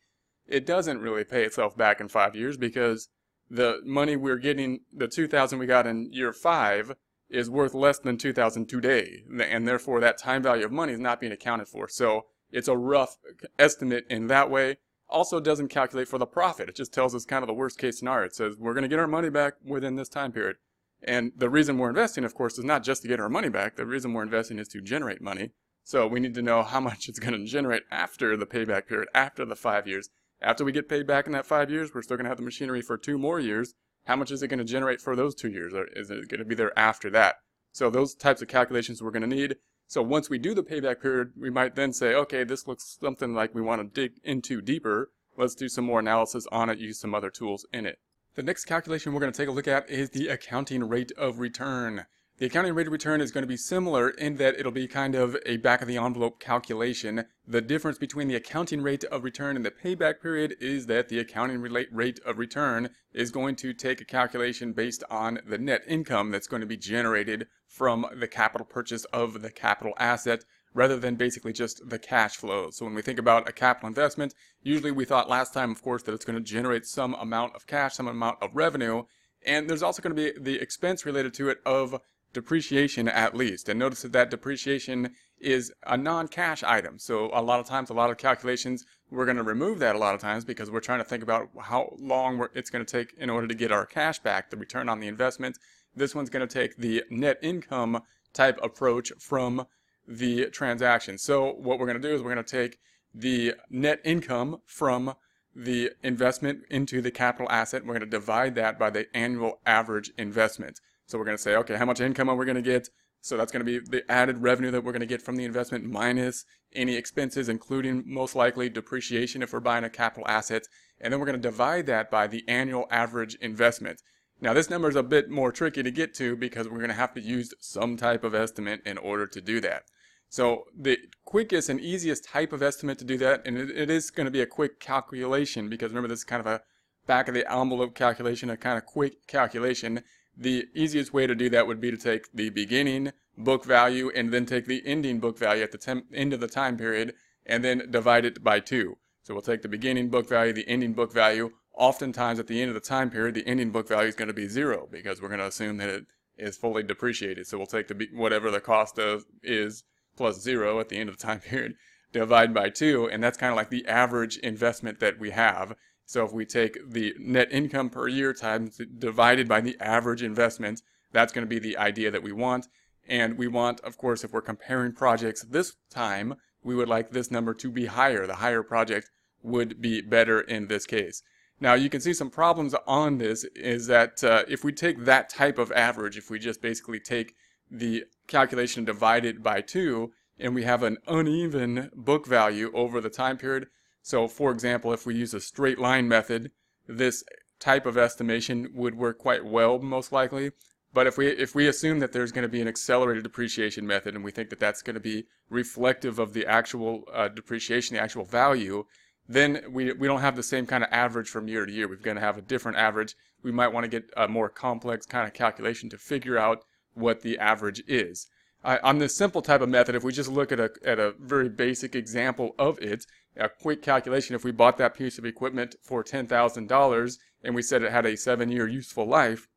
it 0.46 0.66
doesn't 0.66 1.00
really 1.00 1.24
pay 1.24 1.44
itself 1.44 1.76
back 1.76 2.00
in 2.00 2.08
five 2.08 2.34
years 2.34 2.56
because 2.56 3.08
the 3.50 3.80
money 3.84 4.16
we're 4.16 4.38
getting, 4.38 4.80
the 4.92 5.08
2000 5.08 5.58
we 5.58 5.66
got 5.66 5.86
in 5.86 6.12
year 6.12 6.32
five, 6.32 6.94
is 7.30 7.48
worth 7.48 7.74
less 7.74 7.98
than 7.98 8.18
2000 8.18 8.68
today. 8.68 9.22
And 9.40 9.66
therefore, 9.66 10.00
that 10.00 10.18
time 10.18 10.42
value 10.42 10.64
of 10.64 10.72
money 10.72 10.92
is 10.92 11.00
not 11.00 11.20
being 11.20 11.32
accounted 11.32 11.68
for. 11.68 11.88
So 11.88 12.26
it's 12.50 12.68
a 12.68 12.76
rough 12.76 13.16
estimate 13.58 14.04
in 14.10 14.26
that 14.26 14.50
way. 14.50 14.76
Also 15.08 15.40
doesn't 15.40 15.68
calculate 15.68 16.08
for 16.08 16.18
the 16.18 16.26
profit. 16.26 16.68
It 16.68 16.76
just 16.76 16.92
tells 16.92 17.14
us 17.14 17.24
kind 17.24 17.42
of 17.42 17.46
the 17.46 17.54
worst 17.54 17.78
case 17.78 17.98
scenario. 17.98 18.26
It 18.26 18.34
says 18.34 18.56
we're 18.58 18.74
going 18.74 18.82
to 18.82 18.88
get 18.88 18.98
our 18.98 19.06
money 19.06 19.30
back 19.30 19.54
within 19.64 19.96
this 19.96 20.08
time 20.08 20.32
period. 20.32 20.56
And 21.02 21.32
the 21.36 21.50
reason 21.50 21.78
we're 21.78 21.88
investing, 21.88 22.24
of 22.24 22.34
course, 22.34 22.58
is 22.58 22.64
not 22.64 22.84
just 22.84 23.02
to 23.02 23.08
get 23.08 23.20
our 23.20 23.28
money 23.28 23.48
back. 23.48 23.76
The 23.76 23.86
reason 23.86 24.12
we're 24.12 24.22
investing 24.22 24.58
is 24.58 24.68
to 24.68 24.80
generate 24.80 25.20
money. 25.20 25.50
So 25.84 26.06
we 26.06 26.20
need 26.20 26.34
to 26.34 26.42
know 26.42 26.62
how 26.62 26.80
much 26.80 27.08
it's 27.08 27.18
going 27.18 27.34
to 27.34 27.44
generate 27.44 27.82
after 27.90 28.36
the 28.36 28.46
payback 28.46 28.86
period, 28.86 29.08
after 29.14 29.44
the 29.44 29.56
five 29.56 29.88
years. 29.88 30.10
After 30.42 30.64
we 30.64 30.72
get 30.72 30.88
paid 30.88 31.06
back 31.06 31.26
in 31.26 31.32
that 31.32 31.46
five 31.46 31.70
years, 31.70 31.94
we're 31.94 32.02
still 32.02 32.16
going 32.16 32.24
to 32.24 32.30
have 32.30 32.38
the 32.38 32.44
machinery 32.44 32.82
for 32.82 32.98
two 32.98 33.16
more 33.16 33.38
years. 33.38 33.74
How 34.06 34.16
much 34.16 34.32
is 34.32 34.42
it 34.42 34.48
going 34.48 34.58
to 34.58 34.64
generate 34.64 35.00
for 35.00 35.14
those 35.14 35.36
two 35.36 35.50
years? 35.50 35.72
Or 35.72 35.86
is 35.94 36.10
it 36.10 36.28
going 36.28 36.40
to 36.40 36.44
be 36.44 36.56
there 36.56 36.76
after 36.76 37.08
that? 37.10 37.36
So 37.70 37.88
those 37.88 38.14
types 38.14 38.42
of 38.42 38.48
calculations 38.48 39.00
we're 39.00 39.12
going 39.12 39.28
to 39.28 39.28
need. 39.28 39.56
So 39.86 40.02
once 40.02 40.28
we 40.28 40.38
do 40.38 40.52
the 40.54 40.64
payback 40.64 41.00
period, 41.00 41.32
we 41.38 41.48
might 41.48 41.76
then 41.76 41.92
say, 41.92 42.14
okay, 42.14 42.42
this 42.42 42.66
looks 42.66 42.98
something 43.00 43.34
like 43.34 43.54
we 43.54 43.62
want 43.62 43.82
to 43.82 44.00
dig 44.00 44.18
into 44.24 44.60
deeper. 44.60 45.12
Let's 45.36 45.54
do 45.54 45.68
some 45.68 45.84
more 45.84 46.00
analysis 46.00 46.46
on 46.50 46.68
it, 46.70 46.78
use 46.78 46.98
some 46.98 47.14
other 47.14 47.30
tools 47.30 47.64
in 47.72 47.86
it. 47.86 47.98
The 48.34 48.42
next 48.42 48.64
calculation 48.64 49.12
we're 49.12 49.20
going 49.20 49.32
to 49.32 49.36
take 49.36 49.48
a 49.48 49.52
look 49.52 49.68
at 49.68 49.88
is 49.88 50.10
the 50.10 50.28
accounting 50.28 50.88
rate 50.88 51.12
of 51.16 51.38
return. 51.38 52.06
The 52.42 52.48
accounting 52.48 52.74
rate 52.74 52.88
of 52.88 52.92
return 52.92 53.20
is 53.20 53.30
going 53.30 53.44
to 53.44 53.48
be 53.48 53.56
similar 53.56 54.08
in 54.08 54.34
that 54.38 54.58
it'll 54.58 54.72
be 54.72 54.88
kind 54.88 55.14
of 55.14 55.36
a 55.46 55.58
back 55.58 55.80
of 55.80 55.86
the 55.86 55.96
envelope 55.96 56.40
calculation. 56.40 57.26
The 57.46 57.60
difference 57.60 57.98
between 57.98 58.26
the 58.26 58.34
accounting 58.34 58.82
rate 58.82 59.04
of 59.04 59.22
return 59.22 59.54
and 59.54 59.64
the 59.64 59.70
payback 59.70 60.20
period 60.20 60.56
is 60.58 60.86
that 60.86 61.08
the 61.08 61.20
accounting 61.20 61.60
rate 61.60 62.18
of 62.26 62.38
return 62.38 62.90
is 63.14 63.30
going 63.30 63.54
to 63.54 63.72
take 63.72 64.00
a 64.00 64.04
calculation 64.04 64.72
based 64.72 65.04
on 65.08 65.38
the 65.46 65.56
net 65.56 65.82
income 65.86 66.32
that's 66.32 66.48
going 66.48 66.62
to 66.62 66.66
be 66.66 66.76
generated 66.76 67.46
from 67.68 68.06
the 68.18 68.26
capital 68.26 68.66
purchase 68.66 69.04
of 69.12 69.42
the 69.42 69.50
capital 69.52 69.92
asset 69.96 70.44
rather 70.74 70.96
than 70.96 71.14
basically 71.14 71.52
just 71.52 71.88
the 71.90 71.98
cash 72.00 72.34
flow. 72.34 72.70
So 72.72 72.84
when 72.84 72.96
we 72.96 73.02
think 73.02 73.20
about 73.20 73.48
a 73.48 73.52
capital 73.52 73.86
investment, 73.86 74.34
usually 74.64 74.90
we 74.90 75.04
thought 75.04 75.30
last 75.30 75.54
time, 75.54 75.70
of 75.70 75.80
course, 75.80 76.02
that 76.02 76.12
it's 76.12 76.24
going 76.24 76.42
to 76.42 76.44
generate 76.44 76.86
some 76.86 77.14
amount 77.14 77.54
of 77.54 77.68
cash, 77.68 77.94
some 77.94 78.08
amount 78.08 78.42
of 78.42 78.50
revenue, 78.52 79.04
and 79.46 79.70
there's 79.70 79.82
also 79.82 80.02
going 80.02 80.16
to 80.16 80.32
be 80.32 80.36
the 80.40 80.60
expense 80.60 81.06
related 81.06 81.34
to 81.34 81.48
it 81.48 81.58
of 81.64 82.00
depreciation 82.32 83.08
at 83.08 83.36
least. 83.36 83.68
And 83.68 83.78
notice 83.78 84.02
that 84.02 84.12
that 84.12 84.30
depreciation 84.30 85.14
is 85.40 85.72
a 85.86 85.96
non-cash 85.96 86.62
item. 86.62 86.98
So 86.98 87.30
a 87.32 87.42
lot 87.42 87.60
of 87.60 87.66
times, 87.66 87.90
a 87.90 87.94
lot 87.94 88.10
of 88.10 88.16
calculations, 88.16 88.84
we're 89.10 89.24
going 89.24 89.36
to 89.36 89.42
remove 89.42 89.80
that 89.80 89.96
a 89.96 89.98
lot 89.98 90.14
of 90.14 90.20
times 90.20 90.44
because 90.44 90.70
we're 90.70 90.80
trying 90.80 91.00
to 91.00 91.04
think 91.04 91.22
about 91.22 91.48
how 91.60 91.94
long 91.98 92.46
it's 92.54 92.70
going 92.70 92.84
to 92.84 92.90
take 92.90 93.14
in 93.18 93.28
order 93.28 93.46
to 93.46 93.54
get 93.54 93.72
our 93.72 93.84
cash 93.84 94.18
back, 94.20 94.50
the 94.50 94.56
return 94.56 94.88
on 94.88 95.00
the 95.00 95.08
investment. 95.08 95.58
This 95.94 96.14
one's 96.14 96.30
going 96.30 96.46
to 96.46 96.52
take 96.52 96.76
the 96.76 97.04
net 97.10 97.38
income 97.42 98.02
type 98.32 98.58
approach 98.62 99.12
from 99.18 99.66
the 100.06 100.46
transaction. 100.46 101.18
So 101.18 101.52
what 101.52 101.78
we're 101.78 101.86
going 101.86 102.00
to 102.00 102.08
do 102.08 102.14
is 102.14 102.22
we're 102.22 102.32
going 102.32 102.44
to 102.44 102.66
take 102.68 102.78
the 103.14 103.54
net 103.68 104.00
income 104.04 104.58
from 104.64 105.14
the 105.54 105.90
investment 106.02 106.62
into 106.70 107.02
the 107.02 107.10
capital 107.10 107.50
asset. 107.50 107.82
We're 107.82 107.94
going 107.94 108.00
to 108.00 108.06
divide 108.06 108.54
that 108.54 108.78
by 108.78 108.90
the 108.90 109.06
annual 109.14 109.60
average 109.66 110.10
investment. 110.16 110.80
So 111.12 111.18
we're 111.18 111.26
going 111.26 111.36
to 111.36 111.42
say, 111.42 111.56
okay, 111.56 111.76
how 111.76 111.84
much 111.84 112.00
income 112.00 112.30
are 112.30 112.36
we 112.36 112.46
going 112.46 112.56
to 112.56 112.62
get? 112.62 112.88
So 113.20 113.36
that's 113.36 113.52
going 113.52 113.62
to 113.64 113.80
be 113.80 113.86
the 113.86 114.10
added 114.10 114.38
revenue 114.38 114.70
that 114.70 114.82
we're 114.82 114.92
going 114.92 115.00
to 115.00 115.06
get 115.06 115.20
from 115.20 115.36
the 115.36 115.44
investment 115.44 115.84
minus 115.84 116.46
any 116.74 116.96
expenses, 116.96 117.50
including 117.50 118.02
most 118.06 118.34
likely 118.34 118.70
depreciation 118.70 119.42
if 119.42 119.52
we're 119.52 119.60
buying 119.60 119.84
a 119.84 119.90
capital 119.90 120.26
asset. 120.26 120.62
And 121.02 121.12
then 121.12 121.20
we're 121.20 121.26
going 121.26 121.40
to 121.40 121.48
divide 121.48 121.84
that 121.84 122.10
by 122.10 122.28
the 122.28 122.42
annual 122.48 122.86
average 122.90 123.34
investment. 123.42 124.00
Now 124.40 124.54
this 124.54 124.70
number 124.70 124.88
is 124.88 124.96
a 124.96 125.02
bit 125.02 125.28
more 125.28 125.52
tricky 125.52 125.82
to 125.82 125.90
get 125.90 126.14
to 126.14 126.34
because 126.34 126.66
we're 126.66 126.78
going 126.78 126.88
to 126.88 126.94
have 126.94 127.12
to 127.12 127.20
use 127.20 127.52
some 127.60 127.98
type 127.98 128.24
of 128.24 128.34
estimate 128.34 128.80
in 128.86 128.96
order 128.96 129.26
to 129.26 129.40
do 129.42 129.60
that. 129.60 129.82
So 130.30 130.64
the 130.74 130.96
quickest 131.26 131.68
and 131.68 131.78
easiest 131.78 132.24
type 132.24 132.54
of 132.54 132.62
estimate 132.62 132.98
to 133.00 133.04
do 133.04 133.18
that, 133.18 133.46
and 133.46 133.58
it, 133.58 133.90
is 133.90 134.10
going 134.10 134.24
to 134.24 134.30
be 134.30 134.40
a 134.40 134.46
quick 134.46 134.80
calculation 134.80 135.68
because 135.68 135.90
remember 135.90 136.08
this 136.08 136.20
is 136.20 136.24
kind 136.24 136.40
of 136.40 136.46
a 136.46 136.62
back 137.06 137.28
of 137.28 137.34
the 137.34 137.52
envelope 137.52 137.94
calculation, 137.94 138.48
a 138.48 138.56
kind 138.56 138.78
of 138.78 138.86
quick 138.86 139.26
calculation, 139.26 140.02
the 140.36 140.66
easiest 140.74 141.12
way 141.12 141.26
to 141.26 141.34
do 141.34 141.50
that 141.50 141.66
would 141.66 141.80
be 141.80 141.90
to 141.90 141.96
take 141.96 142.32
the 142.32 142.50
beginning 142.50 143.12
book 143.36 143.64
value 143.64 144.10
and 144.14 144.32
then 144.32 144.46
take 144.46 144.66
the 144.66 144.82
ending 144.86 145.18
book 145.18 145.38
value 145.38 145.62
at 145.62 145.72
the 145.72 146.02
end 146.12 146.32
of 146.32 146.40
the 146.40 146.48
time 146.48 146.76
period 146.76 147.14
and 147.46 147.64
then 147.64 147.90
divide 147.90 148.24
it 148.24 148.42
by 148.42 148.60
two. 148.60 148.96
So 149.22 149.34
we'll 149.34 149.42
take 149.42 149.62
the 149.62 149.68
beginning 149.68 150.08
book 150.08 150.28
value, 150.28 150.52
the 150.52 150.68
ending 150.68 150.94
book 150.94 151.12
value. 151.12 151.52
Oftentimes 151.74 152.38
at 152.38 152.46
the 152.46 152.60
end 152.60 152.68
of 152.68 152.74
the 152.74 152.80
time 152.80 153.10
period, 153.10 153.34
the 153.34 153.46
ending 153.46 153.70
book 153.70 153.88
value 153.88 154.08
is 154.08 154.14
going 154.14 154.28
to 154.28 154.34
be 154.34 154.48
zero 154.48 154.88
because 154.90 155.22
we're 155.22 155.28
going 155.28 155.40
to 155.40 155.46
assume 155.46 155.78
that 155.78 155.88
it 155.88 156.06
is 156.36 156.56
fully 156.56 156.82
depreciated. 156.82 157.46
So 157.46 157.56
we'll 157.56 157.66
take 157.66 157.88
the 157.88 158.08
whatever 158.12 158.50
the 158.50 158.60
cost 158.60 158.98
of 158.98 159.24
is 159.42 159.84
plus 160.16 160.40
zero 160.40 160.80
at 160.80 160.88
the 160.88 160.98
end 160.98 161.08
of 161.08 161.16
the 161.16 161.22
time 161.22 161.40
period, 161.48 161.74
divide 162.12 162.52
by 162.52 162.68
two, 162.68 163.08
and 163.08 163.22
that's 163.22 163.38
kind 163.38 163.50
of 163.50 163.56
like 163.56 163.70
the 163.70 163.86
average 163.86 164.36
investment 164.38 165.00
that 165.00 165.18
we 165.18 165.30
have. 165.30 165.74
So 166.06 166.24
if 166.24 166.32
we 166.32 166.44
take 166.44 166.78
the 166.86 167.14
net 167.18 167.50
income 167.50 167.90
per 167.90 168.08
year 168.08 168.34
times 168.34 168.80
divided 168.98 169.48
by 169.48 169.60
the 169.60 169.76
average 169.80 170.22
investment, 170.22 170.82
that's 171.12 171.32
going 171.32 171.46
to 171.46 171.48
be 171.48 171.58
the 171.58 171.76
idea 171.76 172.10
that 172.10 172.22
we 172.22 172.32
want. 172.32 172.68
And 173.08 173.36
we 173.36 173.48
want, 173.48 173.80
of 173.80 173.96
course, 173.98 174.24
if 174.24 174.32
we're 174.32 174.42
comparing 174.42 174.92
projects 174.92 175.42
this 175.42 175.76
time, 175.90 176.34
we 176.62 176.74
would 176.74 176.88
like 176.88 177.10
this 177.10 177.30
number 177.30 177.54
to 177.54 177.70
be 177.70 177.86
higher. 177.86 178.26
The 178.26 178.36
higher 178.36 178.62
project 178.62 179.10
would 179.42 179.80
be 179.80 180.00
better 180.00 180.40
in 180.40 180.68
this 180.68 180.86
case. 180.86 181.22
Now 181.60 181.74
you 181.74 181.88
can 181.88 182.00
see 182.00 182.14
some 182.14 182.30
problems 182.30 182.74
on 182.86 183.18
this 183.18 183.44
is 183.54 183.86
that 183.86 184.22
uh, 184.24 184.42
if 184.48 184.64
we 184.64 184.72
take 184.72 185.04
that 185.04 185.28
type 185.28 185.58
of 185.58 185.70
average, 185.72 186.16
if 186.16 186.30
we 186.30 186.38
just 186.38 186.60
basically 186.60 186.98
take 186.98 187.34
the 187.70 188.04
calculation 188.26 188.84
divided 188.84 189.42
by 189.42 189.60
2 189.60 190.10
and 190.38 190.54
we 190.54 190.64
have 190.64 190.82
an 190.82 190.98
uneven 191.06 191.90
book 191.94 192.26
value 192.26 192.70
over 192.74 193.00
the 193.00 193.10
time 193.10 193.36
period. 193.36 193.68
So 194.02 194.28
for 194.28 194.50
example, 194.50 194.92
if 194.92 195.06
we 195.06 195.14
use 195.14 195.32
a 195.32 195.40
straight 195.40 195.78
line 195.78 196.08
method, 196.08 196.50
this 196.86 197.24
type 197.60 197.86
of 197.86 197.96
estimation 197.96 198.68
would 198.74 198.96
work 198.96 199.18
quite 199.18 199.44
well 199.44 199.78
most 199.78 200.12
likely. 200.12 200.50
But 200.94 201.06
if 201.06 201.16
we 201.16 201.28
if 201.28 201.54
we 201.54 201.68
assume 201.68 202.00
that 202.00 202.12
there's 202.12 202.32
going 202.32 202.42
to 202.42 202.48
be 202.48 202.60
an 202.60 202.68
accelerated 202.68 203.22
depreciation 203.22 203.86
method 203.86 204.14
and 204.14 204.22
we 204.22 204.30
think 204.30 204.50
that 204.50 204.60
that's 204.60 204.82
going 204.82 204.94
to 204.94 205.00
be 205.00 205.24
reflective 205.48 206.18
of 206.18 206.34
the 206.34 206.46
actual 206.46 207.04
uh, 207.12 207.28
depreciation, 207.28 207.96
the 207.96 208.02
actual 208.02 208.24
value, 208.24 208.84
then 209.28 209.62
we, 209.70 209.92
we 209.92 210.06
don't 210.06 210.20
have 210.20 210.36
the 210.36 210.42
same 210.42 210.66
kind 210.66 210.84
of 210.84 210.92
average 210.92 211.28
from 211.28 211.48
year 211.48 211.64
to 211.64 211.72
year. 211.72 211.88
We're 211.88 211.96
going 211.96 212.16
to 212.16 212.20
have 212.20 212.36
a 212.36 212.42
different 212.42 212.78
average. 212.78 213.16
We 213.42 213.52
might 213.52 213.72
want 213.72 213.84
to 213.84 213.88
get 213.88 214.10
a 214.16 214.28
more 214.28 214.48
complex 214.48 215.06
kind 215.06 215.26
of 215.26 215.32
calculation 215.32 215.88
to 215.90 215.98
figure 215.98 216.36
out 216.36 216.64
what 216.94 217.22
the 217.22 217.38
average 217.38 217.82
is. 217.86 218.26
Uh, 218.64 218.78
on 218.82 218.98
this 218.98 219.16
simple 219.16 219.42
type 219.42 219.60
of 219.60 219.68
method, 219.68 219.94
if 219.94 220.04
we 220.04 220.12
just 220.12 220.30
look 220.30 220.52
at 220.52 220.60
a, 220.60 220.70
at 220.84 220.98
a 220.98 221.14
very 221.18 221.48
basic 221.48 221.96
example 221.96 222.54
of 222.58 222.78
it, 222.80 223.04
a 223.36 223.48
quick 223.48 223.82
calculation, 223.82 224.36
if 224.36 224.44
we 224.44 224.52
bought 224.52 224.76
that 224.76 224.94
piece 224.94 225.18
of 225.18 225.24
equipment 225.24 225.74
for 225.82 226.04
$10,000 226.04 227.18
and 227.42 227.54
we 227.54 227.62
said 227.62 227.82
it 227.82 227.90
had 227.90 228.06
a 228.06 228.16
seven 228.16 228.50
year 228.50 228.68
useful 228.68 229.06
life, 229.06 229.48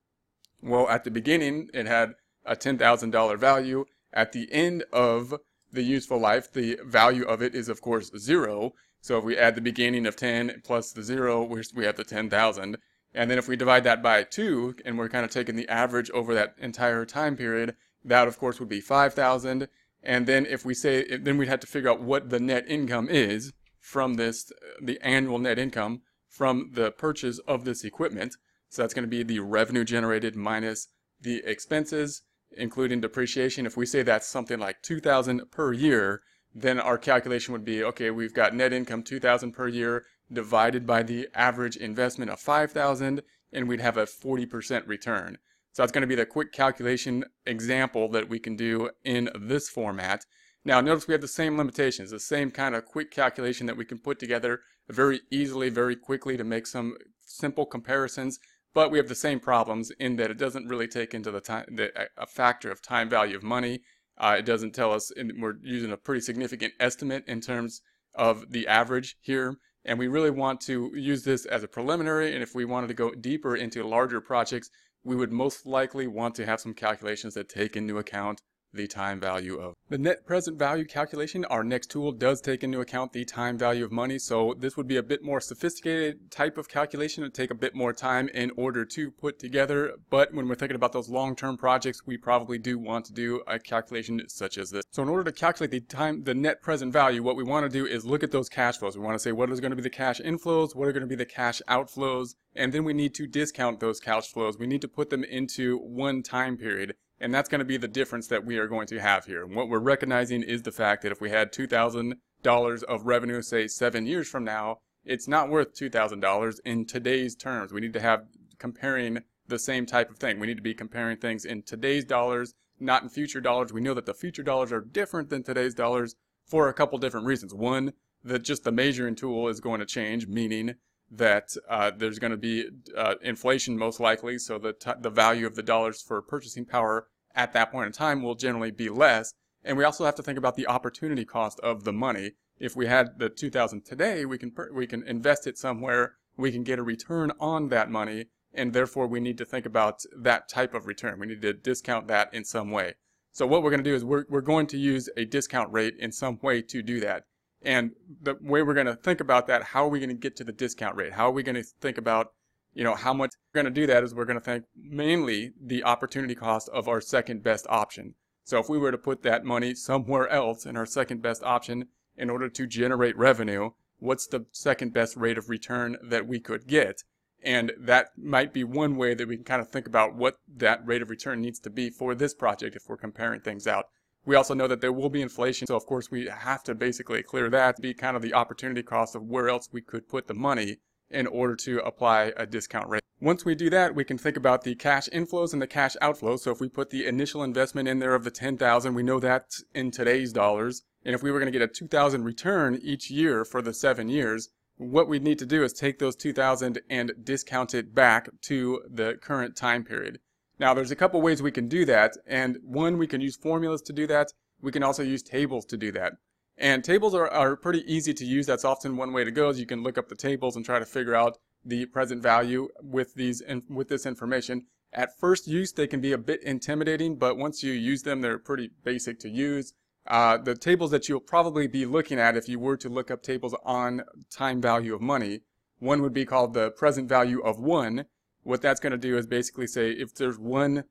well, 0.61 0.89
at 0.89 1.03
the 1.03 1.11
beginning, 1.11 1.69
it 1.73 1.85
had 1.85 2.13
a 2.45 2.55
$10,000 2.55 3.37
value. 3.37 3.85
At 4.13 4.31
the 4.31 4.51
end 4.51 4.83
of 4.91 5.35
the 5.71 5.83
useful 5.83 6.17
life, 6.17 6.51
the 6.51 6.79
value 6.83 7.25
of 7.25 7.41
it 7.43 7.53
is, 7.53 7.69
of 7.69 7.81
course, 7.81 8.09
zero. 8.17 8.73
So 9.01 9.19
if 9.19 9.23
we 9.23 9.37
add 9.37 9.53
the 9.53 9.61
beginning 9.61 10.07
of 10.07 10.15
10 10.15 10.61
plus 10.63 10.91
the 10.91 11.03
zero, 11.03 11.43
we 11.43 11.85
have 11.85 11.97
the 11.97 12.03
10,000. 12.03 12.77
And 13.13 13.31
then 13.31 13.37
if 13.37 13.47
we 13.47 13.55
divide 13.55 13.83
that 13.83 14.01
by 14.01 14.23
2, 14.23 14.77
and 14.85 14.97
we're 14.97 15.09
kind 15.09 15.25
of 15.25 15.31
taking 15.31 15.55
the 15.55 15.69
average 15.69 16.09
over 16.11 16.33
that 16.33 16.55
entire 16.57 17.05
time 17.05 17.37
period, 17.37 17.75
that 18.05 18.27
of 18.27 18.37
course 18.37 18.59
would 18.59 18.69
be 18.69 18.81
5,000. 18.81 19.67
And 20.03 20.27
then 20.27 20.45
if 20.45 20.63
we 20.63 20.73
say, 20.73 21.17
then 21.17 21.37
we'd 21.37 21.49
have 21.49 21.59
to 21.61 21.67
figure 21.67 21.89
out 21.89 22.01
what 22.01 22.29
the 22.29 22.39
net 22.39 22.65
income 22.67 23.09
is 23.09 23.51
from 23.79 24.13
this, 24.13 24.51
the 24.81 24.99
annual 25.01 25.39
net 25.39 25.59
income 25.59 26.01
from 26.29 26.71
the 26.73 26.91
purchase 26.91 27.39
of 27.47 27.65
this 27.65 27.83
equipment. 27.83 28.35
So 28.69 28.81
that's 28.81 28.93
going 28.93 29.03
to 29.03 29.09
be 29.09 29.23
the 29.23 29.39
revenue 29.39 29.83
generated 29.83 30.35
minus 30.35 30.87
the 31.19 31.41
expenses, 31.45 32.21
including 32.51 33.01
depreciation. 33.01 33.65
If 33.65 33.77
we 33.77 33.85
say 33.85 34.03
that's 34.03 34.27
something 34.27 34.59
like 34.59 34.81
2,000 34.83 35.51
per 35.51 35.73
year, 35.73 36.21
then 36.53 36.79
our 36.79 36.97
calculation 36.97 37.51
would 37.53 37.65
be, 37.65 37.83
okay, 37.83 38.11
we've 38.11 38.33
got 38.33 38.55
net 38.55 38.73
income 38.73 39.03
2000 39.03 39.51
per 39.51 39.67
year 39.67 40.05
divided 40.31 40.85
by 40.85 41.03
the 41.03 41.27
average 41.33 41.77
investment 41.77 42.31
of 42.31 42.39
5000 42.39 43.21
and 43.51 43.67
we'd 43.67 43.81
have 43.81 43.97
a 43.97 44.05
40% 44.05 44.87
return. 44.87 45.37
So 45.75 45.83
that's 45.83 45.91
going 45.91 46.03
to 46.03 46.07
be 46.07 46.15
the 46.15 46.25
quick 46.25 46.53
calculation 46.53 47.25
example 47.45 48.07
that 48.09 48.29
we 48.29 48.39
can 48.39 48.55
do 48.55 48.91
in 49.03 49.29
this 49.37 49.67
format. 49.67 50.25
Now 50.63 50.79
notice 50.79 51.05
we 51.05 51.13
have 51.13 51.21
the 51.21 51.27
same 51.27 51.57
limitations, 51.57 52.11
the 52.11 52.19
same 52.19 52.49
kind 52.49 52.75
of 52.75 52.85
quick 52.85 53.11
calculation 53.11 53.67
that 53.67 53.75
we 53.75 53.83
can 53.83 53.99
put 53.99 54.17
together 54.17 54.61
very 54.89 55.19
easily, 55.31 55.69
very 55.69 55.97
quickly 55.97 56.37
to 56.37 56.45
make 56.45 56.65
some 56.65 56.95
simple 57.19 57.65
comparisons, 57.65 58.39
but 58.73 58.89
we 58.89 58.97
have 58.97 59.09
the 59.09 59.15
same 59.15 59.39
problems 59.39 59.91
in 59.99 60.15
that 60.15 60.31
it 60.31 60.37
doesn't 60.37 60.67
really 60.67 60.87
take 60.87 61.13
into 61.13 61.29
the 61.29 61.41
time, 61.41 61.65
the, 61.75 61.91
a 62.17 62.25
factor 62.25 62.71
of 62.71 62.81
time 62.81 63.09
value 63.09 63.35
of 63.35 63.43
money 63.43 63.81
uh, 64.17 64.35
it 64.39 64.45
doesn't 64.45 64.73
tell 64.73 64.93
us, 64.93 65.11
we're 65.37 65.57
using 65.61 65.91
a 65.91 65.97
pretty 65.97 66.21
significant 66.21 66.73
estimate 66.79 67.25
in 67.27 67.41
terms 67.41 67.81
of 68.13 68.51
the 68.51 68.67
average 68.67 69.17
here. 69.21 69.57
And 69.83 69.99
we 69.99 70.07
really 70.07 70.29
want 70.29 70.61
to 70.61 70.91
use 70.95 71.23
this 71.23 71.45
as 71.45 71.63
a 71.63 71.67
preliminary. 71.67 72.33
And 72.33 72.41
if 72.41 72.55
we 72.55 72.65
wanted 72.65 72.87
to 72.87 72.93
go 72.93 73.11
deeper 73.11 73.55
into 73.55 73.83
larger 73.83 74.21
projects, 74.21 74.69
we 75.05 75.15
would 75.15 75.31
most 75.31 75.65
likely 75.65 76.07
want 76.07 76.35
to 76.35 76.45
have 76.45 76.59
some 76.59 76.73
calculations 76.73 77.35
that 77.35 77.47
take 77.47 77.77
into 77.77 77.99
account 77.99 78.41
the 78.75 78.87
time 78.87 79.19
value 79.19 79.57
of. 79.57 79.73
The 79.89 79.97
net 79.97 80.25
present 80.25 80.57
value 80.57 80.85
calculation, 80.85 81.45
our 81.45 81.63
next 81.63 81.91
tool 81.91 82.11
does 82.11 82.41
take 82.41 82.63
into 82.63 82.79
account 82.79 83.13
the 83.13 83.25
time 83.25 83.57
value 83.57 83.85
of 83.85 83.91
money. 83.91 84.19
So 84.19 84.55
this 84.57 84.75
would 84.77 84.87
be 84.87 84.97
a 84.97 85.03
bit 85.03 85.23
more 85.23 85.39
sophisticated 85.39 86.31
type 86.31 86.57
of 86.57 86.69
calculation. 86.69 87.23
It 87.23 87.27
would 87.27 87.33
take 87.33 87.51
a 87.51 87.55
bit 87.55 87.75
more 87.75 87.93
time 87.93 88.27
in 88.29 88.51
order 88.57 88.85
to 88.85 89.11
put 89.11 89.39
together. 89.39 89.93
But 90.09 90.33
when 90.33 90.47
we're 90.47 90.55
thinking 90.55 90.75
about 90.75 90.93
those 90.93 91.09
long-term 91.09 91.57
projects, 91.57 92.01
we 92.05 92.17
probably 92.17 92.57
do 92.57 92.77
want 92.79 93.05
to 93.05 93.13
do 93.13 93.41
a 93.47 93.59
calculation 93.59 94.21
such 94.27 94.57
as 94.57 94.71
this. 94.71 94.83
So 94.91 95.03
in 95.03 95.09
order 95.09 95.23
to 95.25 95.31
calculate 95.31 95.71
the 95.71 95.81
time, 95.81 96.23
the 96.23 96.33
net 96.33 96.61
present 96.61 96.91
value, 96.91 97.23
what 97.23 97.35
we 97.35 97.43
want 97.43 97.65
to 97.65 97.69
do 97.69 97.85
is 97.85 98.05
look 98.05 98.23
at 98.23 98.31
those 98.31 98.49
cash 98.49 98.77
flows. 98.77 98.97
We 98.97 99.03
want 99.03 99.15
to 99.15 99.19
say 99.19 99.31
what 99.31 99.51
is 99.51 99.59
going 99.59 99.71
to 99.71 99.75
be 99.75 99.81
the 99.81 99.89
cash 99.89 100.19
inflows, 100.19 100.75
what 100.75 100.87
are 100.87 100.93
going 100.93 101.01
to 101.01 101.07
be 101.07 101.15
the 101.15 101.25
cash 101.25 101.61
outflows, 101.67 102.35
and 102.55 102.73
then 102.73 102.83
we 102.83 102.93
need 102.93 103.13
to 103.15 103.27
discount 103.27 103.79
those 103.79 103.99
cash 103.99 104.31
flows. 104.31 104.57
We 104.57 104.67
need 104.67 104.81
to 104.81 104.87
put 104.87 105.09
them 105.09 105.23
into 105.23 105.77
one 105.77 106.23
time 106.23 106.57
period. 106.57 106.95
And 107.19 107.33
that's 107.33 107.49
going 107.49 107.59
to 107.59 107.65
be 107.65 107.77
the 107.77 107.87
difference 107.87 108.27
that 108.27 108.45
we 108.45 108.57
are 108.57 108.67
going 108.67 108.87
to 108.87 108.99
have 108.99 109.25
here. 109.25 109.43
And 109.43 109.55
what 109.55 109.69
we're 109.69 109.79
recognizing 109.79 110.43
is 110.43 110.63
the 110.63 110.71
fact 110.71 111.03
that 111.03 111.11
if 111.11 111.21
we 111.21 111.29
had 111.29 111.53
$2,000 111.53 112.83
of 112.83 113.05
revenue, 113.05 113.41
say 113.41 113.67
seven 113.67 114.05
years 114.05 114.27
from 114.27 114.43
now, 114.43 114.79
it's 115.05 115.27
not 115.27 115.49
worth 115.49 115.75
$2,000 115.75 116.59
in 116.65 116.85
today's 116.85 117.35
terms. 117.35 117.71
We 117.71 117.81
need 117.81 117.93
to 117.93 118.01
have 118.01 118.25
comparing 118.57 119.19
the 119.47 119.59
same 119.59 119.85
type 119.85 120.09
of 120.09 120.17
thing. 120.17 120.39
We 120.39 120.47
need 120.47 120.57
to 120.57 120.63
be 120.63 120.73
comparing 120.73 121.17
things 121.17 121.45
in 121.45 121.61
today's 121.61 122.03
dollars, 122.03 122.53
not 122.79 123.03
in 123.03 123.09
future 123.09 123.41
dollars. 123.41 123.71
We 123.71 123.81
know 123.81 123.93
that 123.93 124.05
the 124.05 124.13
future 124.13 124.43
dollars 124.43 124.71
are 124.71 124.81
different 124.81 125.29
than 125.29 125.43
today's 125.43 125.75
dollars 125.75 126.15
for 126.45 126.67
a 126.67 126.73
couple 126.73 126.97
different 126.97 127.27
reasons. 127.27 127.53
One, 127.53 127.93
that 128.23 128.43
just 128.43 128.63
the 128.63 128.71
measuring 128.71 129.15
tool 129.15 129.47
is 129.47 129.59
going 129.59 129.79
to 129.79 129.85
change, 129.85 130.27
meaning 130.27 130.75
that 131.11 131.55
uh, 131.69 131.91
there's 131.95 132.19
going 132.19 132.31
to 132.31 132.37
be 132.37 132.65
uh, 132.97 133.15
inflation 133.21 133.77
most 133.77 133.99
likely, 133.99 134.37
so 134.37 134.57
the, 134.57 134.75
the 134.99 135.09
value 135.09 135.45
of 135.45 135.55
the 135.55 135.63
dollars 135.63 136.01
for 136.01 136.21
purchasing 136.21 136.65
power 136.65 137.07
at 137.35 137.53
that 137.53 137.71
point 137.71 137.87
in 137.87 137.91
time 137.91 138.21
will 138.21 138.35
generally 138.35 138.71
be 138.71 138.89
less. 138.89 139.33
And 139.63 139.77
we 139.77 139.83
also 139.83 140.05
have 140.05 140.15
to 140.15 140.23
think 140.23 140.37
about 140.37 140.55
the 140.55 140.67
opportunity 140.67 141.25
cost 141.25 141.59
of 141.61 141.83
the 141.83 141.93
money. 141.93 142.33
If 142.57 142.75
we 142.75 142.87
had 142.87 143.19
the 143.19 143.29
2000 143.29 143.83
today, 143.83 144.25
we 144.25 144.37
can 144.37 144.53
we 144.73 144.87
can 144.87 145.03
invest 145.03 145.45
it 145.47 145.57
somewhere, 145.57 146.15
we 146.37 146.51
can 146.51 146.63
get 146.63 146.79
a 146.79 146.83
return 146.83 147.31
on 147.39 147.69
that 147.69 147.89
money, 147.89 148.27
and 148.53 148.73
therefore 148.73 149.07
we 149.07 149.19
need 149.19 149.37
to 149.39 149.45
think 149.45 149.65
about 149.65 150.03
that 150.15 150.47
type 150.47 150.73
of 150.73 150.85
return. 150.85 151.19
We 151.19 151.27
need 151.27 151.41
to 151.41 151.53
discount 151.53 152.07
that 152.07 152.33
in 152.33 152.45
some 152.45 152.71
way. 152.71 152.95
So 153.31 153.45
what 153.45 153.63
we're 153.63 153.71
going 153.71 153.83
to 153.83 153.89
do 153.89 153.95
is 153.95 154.05
we're, 154.05 154.23
we're 154.29 154.39
going 154.39 154.67
to 154.67 154.77
use 154.77 155.09
a 155.17 155.25
discount 155.25 155.71
rate 155.73 155.95
in 155.99 156.13
some 156.13 156.39
way 156.41 156.61
to 156.61 156.81
do 156.81 157.01
that. 157.01 157.25
And 157.65 157.91
the 158.21 158.37
way 158.39 158.61
we're 158.61 158.75
going 158.75 158.85
to 158.85 158.95
think 158.95 159.19
about 159.19 159.47
that, 159.47 159.63
how 159.63 159.85
are 159.85 159.89
we 159.89 159.99
going 159.99 160.09
to 160.09 160.15
get 160.15 160.35
to 160.35 160.43
the 160.43 160.51
discount 160.51 160.95
rate? 160.95 161.13
How 161.13 161.27
are 161.27 161.31
we 161.31 161.41
going 161.41 161.55
to 161.55 161.63
think 161.63 161.97
about, 161.97 162.31
you 162.75 162.83
know, 162.83 162.93
how 162.93 163.11
much 163.11 163.31
we're 163.53 163.63
going 163.63 163.73
to 163.73 163.81
do 163.81 163.87
that 163.87 164.03
is 164.03 164.13
we're 164.13 164.25
going 164.25 164.39
to 164.39 164.45
think 164.45 164.65
mainly 164.75 165.51
the 165.59 165.83
opportunity 165.83 166.35
cost 166.35 166.69
of 166.69 166.87
our 166.87 167.01
second 167.01 167.41
best 167.41 167.65
option. 167.67 168.13
So 168.43 168.59
if 168.59 168.69
we 168.69 168.77
were 168.77 168.91
to 168.91 168.99
put 168.99 169.23
that 169.23 169.43
money 169.43 169.73
somewhere 169.73 170.29
else 170.29 170.67
in 170.67 170.77
our 170.77 170.85
second 170.85 171.23
best 171.23 171.41
option 171.41 171.87
in 172.15 172.29
order 172.29 172.49
to 172.49 172.67
generate 172.67 173.17
revenue, 173.17 173.71
what's 173.97 174.27
the 174.27 174.45
second 174.51 174.93
best 174.93 175.17
rate 175.17 175.39
of 175.39 175.49
return 175.49 175.97
that 176.03 176.27
we 176.27 176.39
could 176.39 176.67
get? 176.67 177.01
And 177.41 177.71
that 177.79 178.09
might 178.15 178.53
be 178.53 178.63
one 178.63 178.95
way 178.95 179.15
that 179.15 179.27
we 179.27 179.37
can 179.37 179.45
kind 179.45 179.61
of 179.61 179.69
think 179.69 179.87
about 179.87 180.15
what 180.15 180.37
that 180.55 180.85
rate 180.85 181.01
of 181.01 181.09
return 181.09 181.41
needs 181.41 181.59
to 181.61 181.71
be 181.71 181.89
for 181.89 182.13
this 182.13 182.35
project 182.35 182.75
if 182.75 182.83
we're 182.87 182.97
comparing 182.97 183.41
things 183.41 183.65
out. 183.65 183.85
We 184.25 184.35
also 184.35 184.55
know 184.55 184.67
that 184.67 184.81
there 184.81 184.91
will 184.91 185.09
be 185.09 185.21
inflation, 185.21 185.67
so 185.67 185.75
of 185.75 185.85
course 185.85 186.09
we 186.09 186.25
have 186.27 186.63
to 186.63 186.73
basically 186.73 187.21
clear 187.21 187.49
that, 187.49 187.81
be 187.81 187.93
kind 187.93 188.15
of 188.15 188.23
the 188.23 188.33
opportunity 188.33 188.81
cost 188.81 189.15
of 189.15 189.23
where 189.23 189.49
else 189.49 189.69
we 189.71 189.81
could 189.81 190.09
put 190.09 190.27
the 190.27 190.33
money 190.33 190.77
in 191.11 191.27
order 191.27 191.55
to 191.55 191.79
apply 191.85 192.33
a 192.35 192.45
discount 192.47 192.89
rate. 192.89 193.03
Once 193.21 193.45
we 193.45 193.55
do 193.55 193.69
that, 193.69 193.95
we 193.95 194.03
can 194.03 194.17
think 194.17 194.35
about 194.35 194.63
the 194.63 194.75
cash 194.75 195.07
inflows 195.09 195.53
and 195.53 195.61
the 195.61 195.67
cash 195.67 195.95
outflows. 196.01 196.39
So 196.39 196.51
if 196.51 196.59
we 196.59 196.67
put 196.67 196.89
the 196.89 197.05
initial 197.05 197.43
investment 197.43 197.87
in 197.87 197.99
there 197.99 198.15
of 198.15 198.23
the 198.23 198.31
10,000, 198.31 198.93
we 198.93 199.03
know 199.03 199.19
that 199.19 199.45
in 199.73 199.91
today's 199.91 200.33
dollars. 200.33 200.83
And 201.05 201.15
if 201.15 201.23
we 201.23 201.31
were 201.31 201.39
going 201.39 201.51
to 201.51 201.57
get 201.57 201.67
a 201.67 201.71
2,000 201.71 202.23
return 202.23 202.79
each 202.81 203.09
year 203.09 203.45
for 203.45 203.61
the 203.61 203.73
seven 203.73 204.09
years, 204.09 204.49
what 204.77 205.07
we'd 205.07 205.23
need 205.23 205.39
to 205.39 205.45
do 205.45 205.63
is 205.63 205.71
take 205.71 205.99
those 205.99 206.15
2,000 206.15 206.81
and 206.89 207.13
discount 207.23 207.73
it 207.73 207.95
back 207.95 208.27
to 208.41 208.81
the 208.89 209.17
current 209.21 209.55
time 209.55 209.83
period. 209.83 210.19
Now 210.59 210.73
there's 210.73 210.91
a 210.91 210.95
couple 210.95 211.21
ways 211.21 211.41
we 211.41 211.51
can 211.51 211.67
do 211.67 211.85
that, 211.85 212.17
and 212.25 212.57
one, 212.63 212.97
we 212.97 213.07
can 213.07 213.21
use 213.21 213.35
formulas 213.35 213.81
to 213.83 213.93
do 213.93 214.07
that. 214.07 214.31
We 214.61 214.71
can 214.71 214.83
also 214.83 215.03
use 215.03 215.21
tables 215.21 215.65
to 215.65 215.77
do 215.77 215.91
that. 215.91 216.13
And 216.57 216.83
tables 216.83 217.13
are, 217.13 217.27
are 217.27 217.57
pretty 217.57 217.83
easy 217.91 218.13
to 218.13 218.25
use. 218.25 218.45
That's 218.45 218.63
often 218.63 218.95
one 218.95 219.11
way 219.11 219.25
to 219.25 219.31
go 219.31 219.49
is 219.49 219.59
you 219.59 219.65
can 219.65 219.83
look 219.83 219.97
up 219.97 220.07
the 220.07 220.15
tables 220.15 220.55
and 220.55 220.63
try 220.63 220.79
to 220.79 220.85
figure 220.85 221.15
out 221.15 221.37
the 221.65 221.85
present 221.87 222.21
value 222.21 222.69
with 222.81 223.13
these 223.15 223.41
with 223.69 223.89
this 223.89 224.05
information. 224.05 224.65
At 224.93 225.17
first 225.19 225.47
use, 225.47 225.73
they 225.73 225.87
can 225.87 225.99
be 225.99 226.13
a 226.13 226.17
bit 226.17 226.41
intimidating, 226.43 227.17
but 227.17 227.37
once 227.37 227.61
you 227.61 227.73
use 227.73 228.03
them, 228.03 228.21
they're 228.21 228.39
pretty 228.39 228.71
basic 228.83 229.19
to 229.19 229.29
use. 229.29 229.73
Uh, 230.07 230.37
the 230.37 230.55
tables 230.55 230.91
that 230.91 231.09
you'll 231.09 231.19
probably 231.19 231.67
be 231.67 231.85
looking 231.85 232.19
at 232.19 232.37
if 232.37 232.47
you 232.47 232.59
were 232.59 232.77
to 232.77 232.87
look 232.87 233.11
up 233.11 233.21
tables 233.21 233.55
on 233.65 234.03
time 234.31 234.61
value 234.61 234.93
of 234.93 235.01
money, 235.01 235.41
one 235.79 236.01
would 236.01 236.13
be 236.13 236.25
called 236.25 236.53
the 236.53 236.71
present 236.71 237.09
value 237.09 237.41
of 237.41 237.59
one, 237.59 238.05
what 238.45 238.61
that's 238.61 238.79
going 238.79 238.91
to 238.91 238.97
do 238.97 239.17
is 239.17 239.25
basically 239.25 239.67
say 239.67 239.91
if 239.91 240.13
there's 240.13 240.37
one 240.37 240.83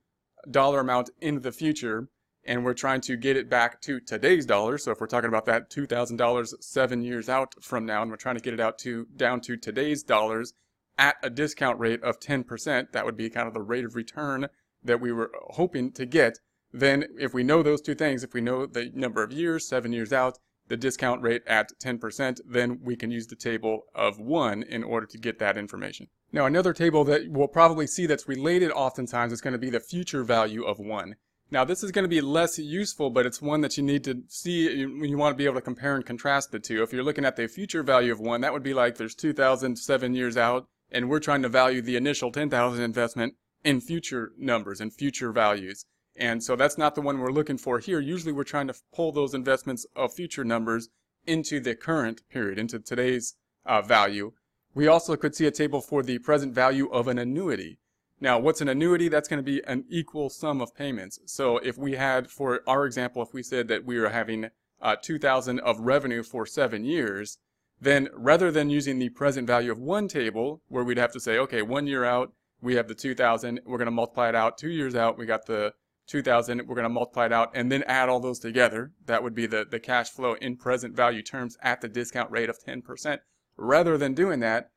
dollar 0.50 0.80
amount 0.80 1.08
in 1.20 1.40
the 1.40 1.52
future 1.52 2.08
and 2.44 2.64
we're 2.64 2.74
trying 2.74 3.00
to 3.00 3.16
get 3.16 3.36
it 3.36 3.48
back 3.48 3.80
to 3.80 4.00
today's 4.00 4.44
dollar. 4.44 4.76
So 4.76 4.90
if 4.90 5.00
we're 5.00 5.06
talking 5.06 5.28
about 5.28 5.46
that 5.46 5.70
$2,000 5.70 6.54
seven 6.60 7.02
years 7.02 7.28
out 7.28 7.54
from 7.62 7.86
now, 7.86 8.02
and 8.02 8.10
we're 8.10 8.16
trying 8.16 8.36
to 8.36 8.42
get 8.42 8.52
it 8.52 8.60
out 8.60 8.76
to 8.80 9.06
down 9.16 9.40
to 9.42 9.56
today's 9.56 10.02
dollars 10.02 10.52
at 10.98 11.16
a 11.22 11.30
discount 11.30 11.78
rate 11.78 12.02
of 12.02 12.20
10%, 12.20 12.92
that 12.92 13.04
would 13.04 13.16
be 13.16 13.30
kind 13.30 13.48
of 13.48 13.54
the 13.54 13.62
rate 13.62 13.84
of 13.84 13.94
return 13.94 14.48
that 14.82 15.00
we 15.00 15.10
were 15.10 15.30
hoping 15.50 15.90
to 15.92 16.04
get. 16.04 16.38
Then 16.72 17.04
if 17.18 17.32
we 17.32 17.44
know 17.44 17.62
those 17.62 17.80
two 17.80 17.94
things, 17.94 18.22
if 18.22 18.34
we 18.34 18.40
know 18.40 18.66
the 18.66 18.90
number 18.94 19.22
of 19.22 19.32
years, 19.32 19.66
seven 19.66 19.92
years 19.92 20.12
out, 20.12 20.38
the 20.68 20.76
discount 20.76 21.22
rate 21.22 21.42
at 21.46 21.70
10%, 21.82 22.40
then 22.46 22.80
we 22.82 22.96
can 22.96 23.10
use 23.10 23.26
the 23.26 23.36
table 23.36 23.84
of 23.94 24.18
1 24.18 24.62
in 24.64 24.82
order 24.82 25.06
to 25.06 25.18
get 25.18 25.38
that 25.38 25.56
information. 25.56 26.08
Now 26.34 26.46
another 26.46 26.72
table 26.72 27.04
that 27.04 27.28
we'll 27.28 27.46
probably 27.46 27.86
see 27.86 28.06
that's 28.06 28.26
related 28.26 28.72
oftentimes 28.72 29.32
is 29.32 29.40
going 29.40 29.52
to 29.52 29.58
be 29.58 29.70
the 29.70 29.78
future 29.78 30.24
value 30.24 30.64
of 30.64 30.80
1. 30.80 31.14
Now 31.52 31.64
this 31.64 31.84
is 31.84 31.92
going 31.92 32.02
to 32.02 32.08
be 32.08 32.20
less 32.20 32.58
useful, 32.58 33.08
but 33.10 33.24
it's 33.24 33.40
one 33.40 33.60
that 33.60 33.76
you 33.76 33.84
need 33.84 34.02
to 34.02 34.24
see 34.26 34.84
when 34.84 35.08
you 35.08 35.16
want 35.16 35.32
to 35.32 35.38
be 35.38 35.44
able 35.44 35.54
to 35.54 35.60
compare 35.60 35.94
and 35.94 36.04
contrast 36.04 36.50
the 36.50 36.58
two. 36.58 36.82
If 36.82 36.92
you're 36.92 37.04
looking 37.04 37.24
at 37.24 37.36
the 37.36 37.46
future 37.46 37.84
value 37.84 38.10
of 38.10 38.18
1, 38.18 38.40
that 38.40 38.52
would 38.52 38.64
be 38.64 38.74
like 38.74 38.96
there's 38.96 39.14
2,007 39.14 40.14
years 40.16 40.36
out, 40.36 40.66
and 40.90 41.08
we're 41.08 41.20
trying 41.20 41.42
to 41.42 41.48
value 41.48 41.80
the 41.80 41.94
initial 41.94 42.32
10,000 42.32 42.82
investment 42.82 43.34
in 43.62 43.80
future 43.80 44.32
numbers 44.36 44.80
and 44.80 44.92
future 44.92 45.30
values. 45.30 45.86
And 46.16 46.42
so 46.42 46.56
that's 46.56 46.76
not 46.76 46.96
the 46.96 47.00
one 47.00 47.20
we're 47.20 47.30
looking 47.30 47.58
for 47.58 47.78
here. 47.78 48.00
Usually 48.00 48.32
we're 48.32 48.42
trying 48.42 48.66
to 48.66 48.74
pull 48.92 49.12
those 49.12 49.34
investments 49.34 49.86
of 49.94 50.12
future 50.12 50.44
numbers 50.44 50.88
into 51.28 51.60
the 51.60 51.76
current 51.76 52.22
period, 52.28 52.58
into 52.58 52.80
today's 52.80 53.36
uh, 53.64 53.82
value. 53.82 54.32
We 54.74 54.88
also 54.88 55.16
could 55.16 55.36
see 55.36 55.46
a 55.46 55.52
table 55.52 55.80
for 55.80 56.02
the 56.02 56.18
present 56.18 56.52
value 56.52 56.88
of 56.90 57.06
an 57.06 57.18
annuity. 57.18 57.78
Now, 58.20 58.38
what's 58.38 58.60
an 58.60 58.68
annuity? 58.68 59.08
That's 59.08 59.28
going 59.28 59.38
to 59.38 59.42
be 59.42 59.62
an 59.66 59.84
equal 59.88 60.30
sum 60.30 60.60
of 60.60 60.74
payments. 60.74 61.20
So 61.26 61.58
if 61.58 61.78
we 61.78 61.92
had, 61.92 62.30
for 62.30 62.60
our 62.66 62.84
example, 62.86 63.22
if 63.22 63.32
we 63.32 63.42
said 63.42 63.68
that 63.68 63.84
we 63.84 63.98
were 63.98 64.08
having 64.08 64.50
uh, 64.80 64.96
2000 65.00 65.60
of 65.60 65.80
revenue 65.80 66.22
for 66.22 66.44
seven 66.46 66.84
years, 66.84 67.38
then 67.80 68.08
rather 68.14 68.50
than 68.50 68.70
using 68.70 68.98
the 68.98 69.10
present 69.10 69.46
value 69.46 69.70
of 69.70 69.78
one 69.78 70.08
table, 70.08 70.62
where 70.68 70.84
we'd 70.84 70.98
have 70.98 71.12
to 71.12 71.20
say, 71.20 71.38
okay, 71.38 71.62
one 71.62 71.86
year 71.86 72.04
out, 72.04 72.32
we 72.60 72.76
have 72.76 72.88
the 72.88 72.94
2000, 72.94 73.60
we're 73.64 73.78
going 73.78 73.86
to 73.86 73.92
multiply 73.92 74.28
it 74.28 74.34
out. 74.34 74.58
Two 74.58 74.70
years 74.70 74.94
out, 74.94 75.18
we 75.18 75.26
got 75.26 75.46
the 75.46 75.72
2000, 76.06 76.62
we're 76.66 76.74
going 76.74 76.84
to 76.84 76.88
multiply 76.88 77.26
it 77.26 77.32
out 77.32 77.50
and 77.54 77.70
then 77.70 77.82
add 77.84 78.08
all 78.08 78.20
those 78.20 78.38
together. 78.38 78.92
That 79.06 79.22
would 79.22 79.34
be 79.34 79.46
the, 79.46 79.66
the 79.68 79.80
cash 79.80 80.10
flow 80.10 80.34
in 80.34 80.56
present 80.56 80.96
value 80.96 81.22
terms 81.22 81.56
at 81.62 81.80
the 81.80 81.88
discount 81.88 82.30
rate 82.30 82.48
of 82.48 82.58
10%. 82.58 83.18
Rather 83.56 83.96
than 83.96 84.14
doing 84.14 84.40
that, 84.40 84.70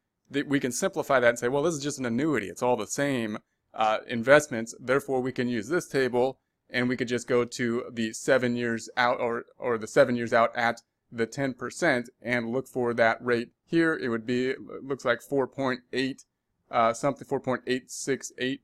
we 0.45 0.59
can 0.59 0.71
simplify 0.71 1.19
that 1.19 1.29
and 1.29 1.39
say, 1.39 1.47
well, 1.47 1.63
this 1.63 1.73
is 1.73 1.83
just 1.83 1.99
an 1.99 2.05
annuity. 2.05 2.47
It's 2.47 2.61
all 2.61 2.75
the 2.75 2.87
same 2.87 3.39
uh, 3.73 3.99
investments. 4.07 4.75
Therefore, 4.79 5.21
we 5.21 5.31
can 5.31 5.47
use 5.47 5.69
this 5.69 5.87
table 5.87 6.39
and 6.69 6.89
we 6.89 6.97
could 6.97 7.07
just 7.07 7.27
go 7.27 7.45
to 7.45 7.85
the 7.91 8.11
seven 8.13 8.55
years 8.55 8.89
out 8.97 9.19
or, 9.19 9.45
or 9.57 9.77
the 9.77 9.87
seven 9.87 10.15
years 10.15 10.33
out 10.33 10.55
at 10.55 10.81
the 11.11 11.25
10% 11.25 12.07
and 12.21 12.51
look 12.51 12.67
for 12.67 12.93
that 12.93 13.23
rate 13.23 13.49
here. 13.65 13.93
It 13.95 14.09
would 14.09 14.25
be, 14.25 14.49
it 14.49 14.83
looks 14.83 15.05
like 15.05 15.21
4.8, 15.21 16.25
uh, 16.69 16.93
something 16.93 17.25
4.868 17.25 18.59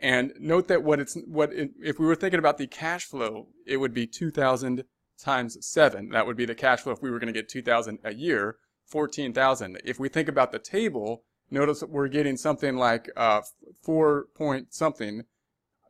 and 0.00 0.32
note 0.38 0.68
that 0.68 0.82
what 0.82 1.00
it's 1.00 1.16
what 1.26 1.52
it, 1.52 1.72
if 1.82 1.98
we 1.98 2.06
were 2.06 2.14
thinking 2.14 2.38
about 2.38 2.58
the 2.58 2.66
cash 2.66 3.04
flow, 3.04 3.48
it 3.66 3.78
would 3.78 3.92
be 3.92 4.06
2,000 4.06 4.84
times 5.18 5.58
seven. 5.60 6.10
That 6.10 6.26
would 6.26 6.36
be 6.36 6.44
the 6.44 6.54
cash 6.54 6.80
flow 6.80 6.92
if 6.92 7.02
we 7.02 7.10
were 7.10 7.18
going 7.18 7.32
to 7.32 7.38
get 7.38 7.48
2,000 7.48 7.98
a 8.04 8.14
year, 8.14 8.56
14,000. 8.88 9.80
If 9.84 10.00
we 10.00 10.08
think 10.08 10.28
about 10.28 10.52
the 10.52 10.58
table, 10.58 11.22
notice 11.50 11.80
that 11.80 11.90
we're 11.90 12.08
getting 12.08 12.36
something 12.36 12.76
like 12.76 13.10
uh, 13.16 13.42
four 13.82 14.26
point 14.34 14.74
something 14.74 15.24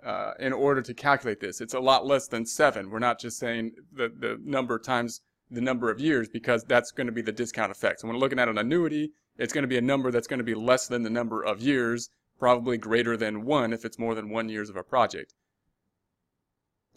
uh, 0.04 0.32
in 0.38 0.52
order 0.52 0.82
to 0.82 0.94
calculate 0.94 1.40
this. 1.40 1.60
It's 1.60 1.74
a 1.74 1.80
lot 1.80 2.06
less 2.06 2.28
than 2.28 2.46
seven. 2.46 2.90
We're 2.90 2.98
not 2.98 3.18
just 3.18 3.38
saying 3.38 3.72
the, 3.92 4.08
the 4.08 4.40
number 4.44 4.78
times 4.78 5.20
the 5.50 5.60
number 5.60 5.90
of 5.90 5.98
years 5.98 6.28
because 6.28 6.62
that's 6.64 6.90
going 6.90 7.06
to 7.06 7.12
be 7.12 7.22
the 7.22 7.32
discount 7.32 7.72
effect. 7.72 8.00
So 8.00 8.06
when 8.06 8.16
we're 8.16 8.20
looking 8.20 8.38
at 8.38 8.48
an 8.48 8.58
annuity, 8.58 9.12
it's 9.38 9.52
going 9.52 9.62
to 9.62 9.68
be 9.68 9.78
a 9.78 9.82
number 9.82 10.10
that's 10.10 10.26
going 10.26 10.38
to 10.38 10.44
be 10.44 10.54
less 10.54 10.86
than 10.86 11.02
the 11.02 11.10
number 11.10 11.42
of 11.42 11.60
years 11.60 12.10
probably 12.38 12.76
greater 12.76 13.16
than 13.16 13.44
1 13.44 13.72
if 13.72 13.84
it's 13.84 13.98
more 13.98 14.14
than 14.14 14.28
1 14.28 14.48
years 14.48 14.68
of 14.68 14.76
a 14.76 14.82
project. 14.82 15.34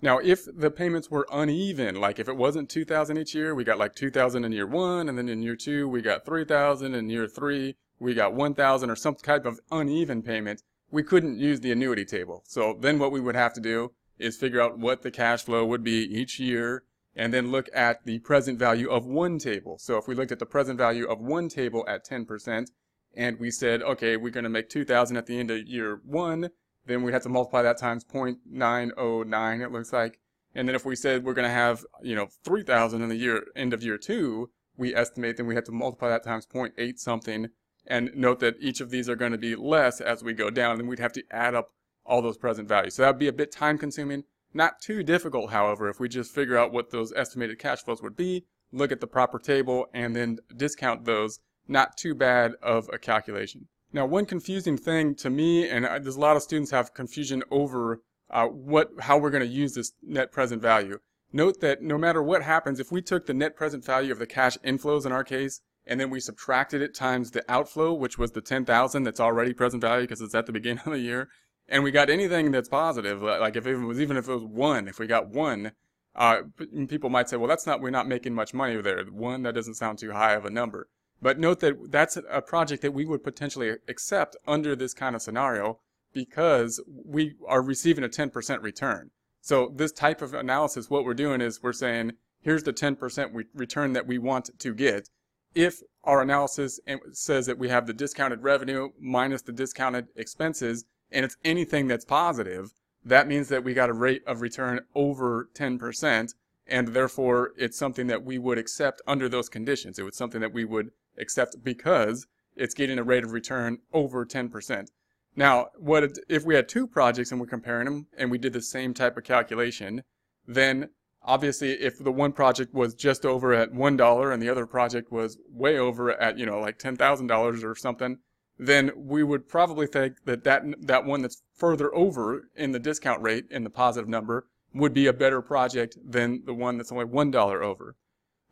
Now, 0.03 0.17
if 0.17 0.45
the 0.51 0.71
payments 0.71 1.11
were 1.11 1.27
uneven, 1.31 1.95
like 1.95 2.17
if 2.17 2.27
it 2.27 2.35
wasn't 2.35 2.69
2,000 2.69 3.17
each 3.17 3.35
year, 3.35 3.53
we 3.53 3.63
got 3.63 3.77
like 3.77 3.93
2,000 3.93 4.43
in 4.43 4.51
year 4.51 4.65
1, 4.65 5.07
and 5.07 5.17
then 5.17 5.29
in 5.29 5.43
year 5.43 5.55
2 5.55 5.87
we 5.87 6.01
got 6.01 6.25
3,000, 6.25 6.95
in 6.95 7.09
year 7.09 7.27
3 7.27 7.75
we 7.99 8.15
got 8.15 8.33
1,000 8.33 8.89
or 8.89 8.95
some 8.95 9.15
type 9.15 9.45
of 9.45 9.59
uneven 9.69 10.23
payment, 10.23 10.63
we 10.89 11.03
couldn't 11.03 11.37
use 11.37 11.59
the 11.59 11.71
annuity 11.71 12.03
table. 12.03 12.43
So 12.47 12.75
then 12.79 12.97
what 12.97 13.11
we 13.11 13.19
would 13.19 13.35
have 13.35 13.53
to 13.53 13.61
do 13.61 13.91
is 14.17 14.37
figure 14.37 14.59
out 14.61 14.79
what 14.79 15.03
the 15.03 15.11
cash 15.11 15.43
flow 15.43 15.65
would 15.65 15.83
be 15.83 16.01
each 16.03 16.39
year 16.39 16.83
and 17.15 17.31
then 17.33 17.51
look 17.51 17.69
at 17.73 18.05
the 18.05 18.19
present 18.19 18.57
value 18.57 18.89
of 18.89 19.05
one 19.05 19.37
table. 19.37 19.77
So 19.77 19.97
if 19.97 20.07
we 20.07 20.15
looked 20.15 20.31
at 20.31 20.39
the 20.39 20.45
present 20.45 20.77
value 20.77 21.05
of 21.05 21.19
one 21.19 21.49
table 21.49 21.85
at 21.87 22.05
10%, 22.05 22.67
and 23.13 23.39
we 23.39 23.51
said, 23.51 23.81
okay, 23.83 24.15
we're 24.15 24.31
going 24.31 24.45
to 24.45 24.49
make 24.49 24.69
2,000 24.69 25.17
at 25.17 25.25
the 25.25 25.37
end 25.37 25.51
of 25.51 25.67
year 25.67 25.99
one, 26.05 26.49
then 26.85 27.03
we'd 27.03 27.13
have 27.13 27.23
to 27.23 27.29
multiply 27.29 27.61
that 27.61 27.77
times 27.77 28.03
0.909, 28.03 29.61
it 29.61 29.71
looks 29.71 29.93
like. 29.93 30.19
And 30.53 30.67
then 30.67 30.75
if 30.75 30.85
we 30.85 30.95
said 30.95 31.23
we're 31.23 31.33
going 31.33 31.47
to 31.47 31.53
have, 31.53 31.85
you 32.01 32.15
know, 32.15 32.27
3,000 32.43 33.01
in 33.01 33.09
the 33.09 33.15
year 33.15 33.43
end 33.55 33.73
of 33.73 33.83
year 33.83 33.97
two, 33.97 34.49
we 34.77 34.95
estimate 34.95 35.37
then 35.37 35.47
we 35.47 35.55
have 35.55 35.63
to 35.65 35.71
multiply 35.71 36.09
that 36.09 36.23
times 36.23 36.45
0.8 36.45 36.97
something. 36.97 37.47
And 37.87 38.11
note 38.15 38.39
that 38.41 38.57
each 38.59 38.79
of 38.79 38.89
these 38.89 39.09
are 39.09 39.15
going 39.15 39.31
to 39.31 39.37
be 39.37 39.55
less 39.55 40.01
as 40.01 40.23
we 40.23 40.33
go 40.33 40.49
down, 40.49 40.79
and 40.79 40.87
we'd 40.87 40.99
have 40.99 41.13
to 41.13 41.23
add 41.31 41.55
up 41.55 41.69
all 42.05 42.21
those 42.21 42.37
present 42.37 42.67
values. 42.67 42.95
So 42.95 43.01
that 43.01 43.09
would 43.09 43.19
be 43.19 43.27
a 43.27 43.33
bit 43.33 43.51
time 43.51 43.77
consuming. 43.77 44.23
Not 44.53 44.81
too 44.81 45.01
difficult, 45.01 45.51
however, 45.51 45.89
if 45.89 45.99
we 45.99 46.09
just 46.09 46.33
figure 46.33 46.57
out 46.57 46.73
what 46.73 46.91
those 46.91 47.13
estimated 47.13 47.57
cash 47.57 47.81
flows 47.83 48.01
would 48.01 48.15
be, 48.15 48.45
look 48.71 48.91
at 48.91 48.99
the 48.99 49.07
proper 49.07 49.39
table, 49.39 49.87
and 49.93 50.15
then 50.15 50.39
discount 50.55 51.05
those 51.05 51.39
not 51.67 51.97
too 51.97 52.13
bad 52.13 52.53
of 52.61 52.89
a 52.91 52.99
calculation. 52.99 53.67
Now, 53.93 54.05
one 54.05 54.25
confusing 54.25 54.77
thing 54.77 55.15
to 55.15 55.29
me, 55.29 55.67
and 55.67 55.83
there's 55.83 56.15
a 56.15 56.19
lot 56.19 56.37
of 56.37 56.43
students 56.43 56.71
have 56.71 56.93
confusion 56.93 57.43
over 57.51 58.01
uh, 58.29 58.47
what 58.47 58.91
how 59.01 59.17
we're 59.17 59.29
going 59.29 59.43
to 59.43 59.47
use 59.47 59.73
this 59.73 59.91
net 60.01 60.31
present 60.31 60.61
value. 60.61 60.99
Note 61.33 61.59
that 61.61 61.81
no 61.81 61.97
matter 61.97 62.23
what 62.23 62.43
happens, 62.43 62.79
if 62.79 62.91
we 62.91 63.01
took 63.01 63.25
the 63.25 63.33
net 63.33 63.55
present 63.55 63.83
value 63.83 64.11
of 64.11 64.19
the 64.19 64.27
cash 64.27 64.57
inflows 64.65 65.05
in 65.05 65.11
our 65.11 65.23
case, 65.23 65.61
and 65.85 65.99
then 65.99 66.09
we 66.09 66.19
subtracted 66.19 66.81
it 66.81 66.95
times 66.95 67.31
the 67.31 67.43
outflow, 67.51 67.93
which 67.93 68.17
was 68.17 68.31
the 68.31 68.41
10,000 68.41 69.03
that's 69.03 69.19
already 69.19 69.53
present 69.53 69.81
value 69.81 70.03
because 70.03 70.21
it's 70.21 70.35
at 70.35 70.45
the 70.45 70.51
beginning 70.51 70.83
of 70.85 70.93
the 70.93 70.99
year, 70.99 71.27
and 71.67 71.83
we 71.83 71.91
got 71.91 72.09
anything 72.09 72.51
that's 72.51 72.69
positive, 72.69 73.21
like 73.21 73.55
if 73.55 73.65
it 73.67 73.75
was 73.77 73.99
even 73.99 74.17
if 74.17 74.27
it 74.27 74.33
was 74.33 74.43
one, 74.43 74.87
if 74.87 74.99
we 74.99 75.07
got 75.07 75.29
one, 75.29 75.71
uh, 76.15 76.41
people 76.87 77.09
might 77.09 77.29
say, 77.29 77.37
well, 77.37 77.47
that's 77.47 77.65
not 77.67 77.81
we're 77.81 77.89
not 77.89 78.07
making 78.07 78.33
much 78.33 78.53
money 78.53 78.81
there. 78.81 79.03
One 79.05 79.43
that 79.43 79.55
doesn't 79.55 79.75
sound 79.75 79.99
too 79.99 80.11
high 80.11 80.33
of 80.33 80.45
a 80.45 80.49
number. 80.49 80.87
But 81.21 81.37
note 81.37 81.59
that 81.59 81.91
that's 81.91 82.17
a 82.17 82.41
project 82.41 82.81
that 82.81 82.93
we 82.93 83.05
would 83.05 83.23
potentially 83.23 83.75
accept 83.87 84.35
under 84.47 84.75
this 84.75 84.93
kind 84.93 85.15
of 85.15 85.21
scenario 85.21 85.79
because 86.13 86.81
we 86.87 87.35
are 87.47 87.61
receiving 87.61 88.03
a 88.03 88.09
10% 88.09 88.61
return. 88.61 89.11
So 89.39 89.71
this 89.75 89.91
type 89.91 90.21
of 90.21 90.33
analysis, 90.33 90.89
what 90.89 91.05
we're 91.05 91.13
doing 91.13 91.41
is 91.41 91.61
we're 91.61 91.73
saying, 91.73 92.13
here's 92.41 92.63
the 92.63 92.73
10% 92.73 93.45
return 93.53 93.93
that 93.93 94.07
we 94.07 94.17
want 94.17 94.49
to 94.57 94.73
get. 94.73 95.09
If 95.53 95.81
our 96.03 96.21
analysis 96.21 96.79
says 97.11 97.45
that 97.45 97.57
we 97.57 97.69
have 97.69 97.85
the 97.85 97.93
discounted 97.93 98.41
revenue 98.41 98.89
minus 98.99 99.41
the 99.41 99.51
discounted 99.51 100.07
expenses, 100.15 100.85
and 101.11 101.25
it's 101.25 101.37
anything 101.43 101.87
that's 101.87 102.05
positive, 102.05 102.73
that 103.03 103.27
means 103.27 103.49
that 103.49 103.63
we 103.63 103.73
got 103.73 103.89
a 103.89 103.93
rate 103.93 104.23
of 104.25 104.41
return 104.41 104.81
over 104.95 105.49
10%, 105.53 106.33
and 106.67 106.87
therefore 106.89 107.51
it's 107.57 107.77
something 107.77 108.07
that 108.07 108.23
we 108.23 108.37
would 108.37 108.57
accept 108.57 109.01
under 109.05 109.27
those 109.27 109.49
conditions. 109.49 109.99
It 109.99 110.03
was 110.03 110.15
something 110.15 110.41
that 110.41 110.53
we 110.53 110.65
would 110.65 110.91
accept 111.21 111.63
because 111.63 112.27
it's 112.55 112.73
getting 112.73 112.99
a 112.99 113.03
rate 113.03 113.23
of 113.23 113.31
return 113.31 113.77
over 113.93 114.25
10%. 114.25 114.87
Now, 115.35 115.67
what 115.77 116.17
if 116.27 116.43
we 116.43 116.55
had 116.55 116.67
two 116.67 116.87
projects 116.87 117.31
and 117.31 117.39
we're 117.39 117.47
comparing 117.47 117.85
them 117.85 118.07
and 118.17 118.29
we 118.29 118.37
did 118.37 118.53
the 118.53 118.61
same 118.61 118.93
type 118.93 119.15
of 119.17 119.23
calculation, 119.23 120.03
then 120.45 120.89
obviously 121.23 121.71
if 121.71 121.97
the 121.97 122.11
one 122.11 122.33
project 122.33 122.73
was 122.73 122.93
just 122.93 123.25
over 123.25 123.53
at 123.53 123.71
$1 123.71 124.33
and 124.33 124.41
the 124.41 124.49
other 124.49 124.65
project 124.65 125.11
was 125.11 125.37
way 125.49 125.77
over 125.77 126.11
at, 126.11 126.37
you 126.37 126.45
know, 126.45 126.59
like 126.59 126.79
$10,000 126.79 127.63
or 127.63 127.75
something, 127.75 128.17
then 128.59 128.91
we 128.95 129.23
would 129.23 129.47
probably 129.47 129.87
think 129.87 130.17
that, 130.25 130.43
that 130.43 130.63
that 130.81 131.05
one 131.05 131.21
that's 131.21 131.41
further 131.55 131.93
over 131.95 132.49
in 132.55 132.73
the 132.73 132.79
discount 132.79 133.21
rate 133.21 133.45
in 133.49 133.63
the 133.63 133.69
positive 133.69 134.09
number 134.09 134.47
would 134.73 134.93
be 134.93 135.07
a 135.07 135.13
better 135.13 135.41
project 135.41 135.97
than 136.03 136.43
the 136.45 136.53
one 136.53 136.77
that's 136.77 136.91
only 136.91 137.05
$1 137.05 137.61
over. 137.61 137.95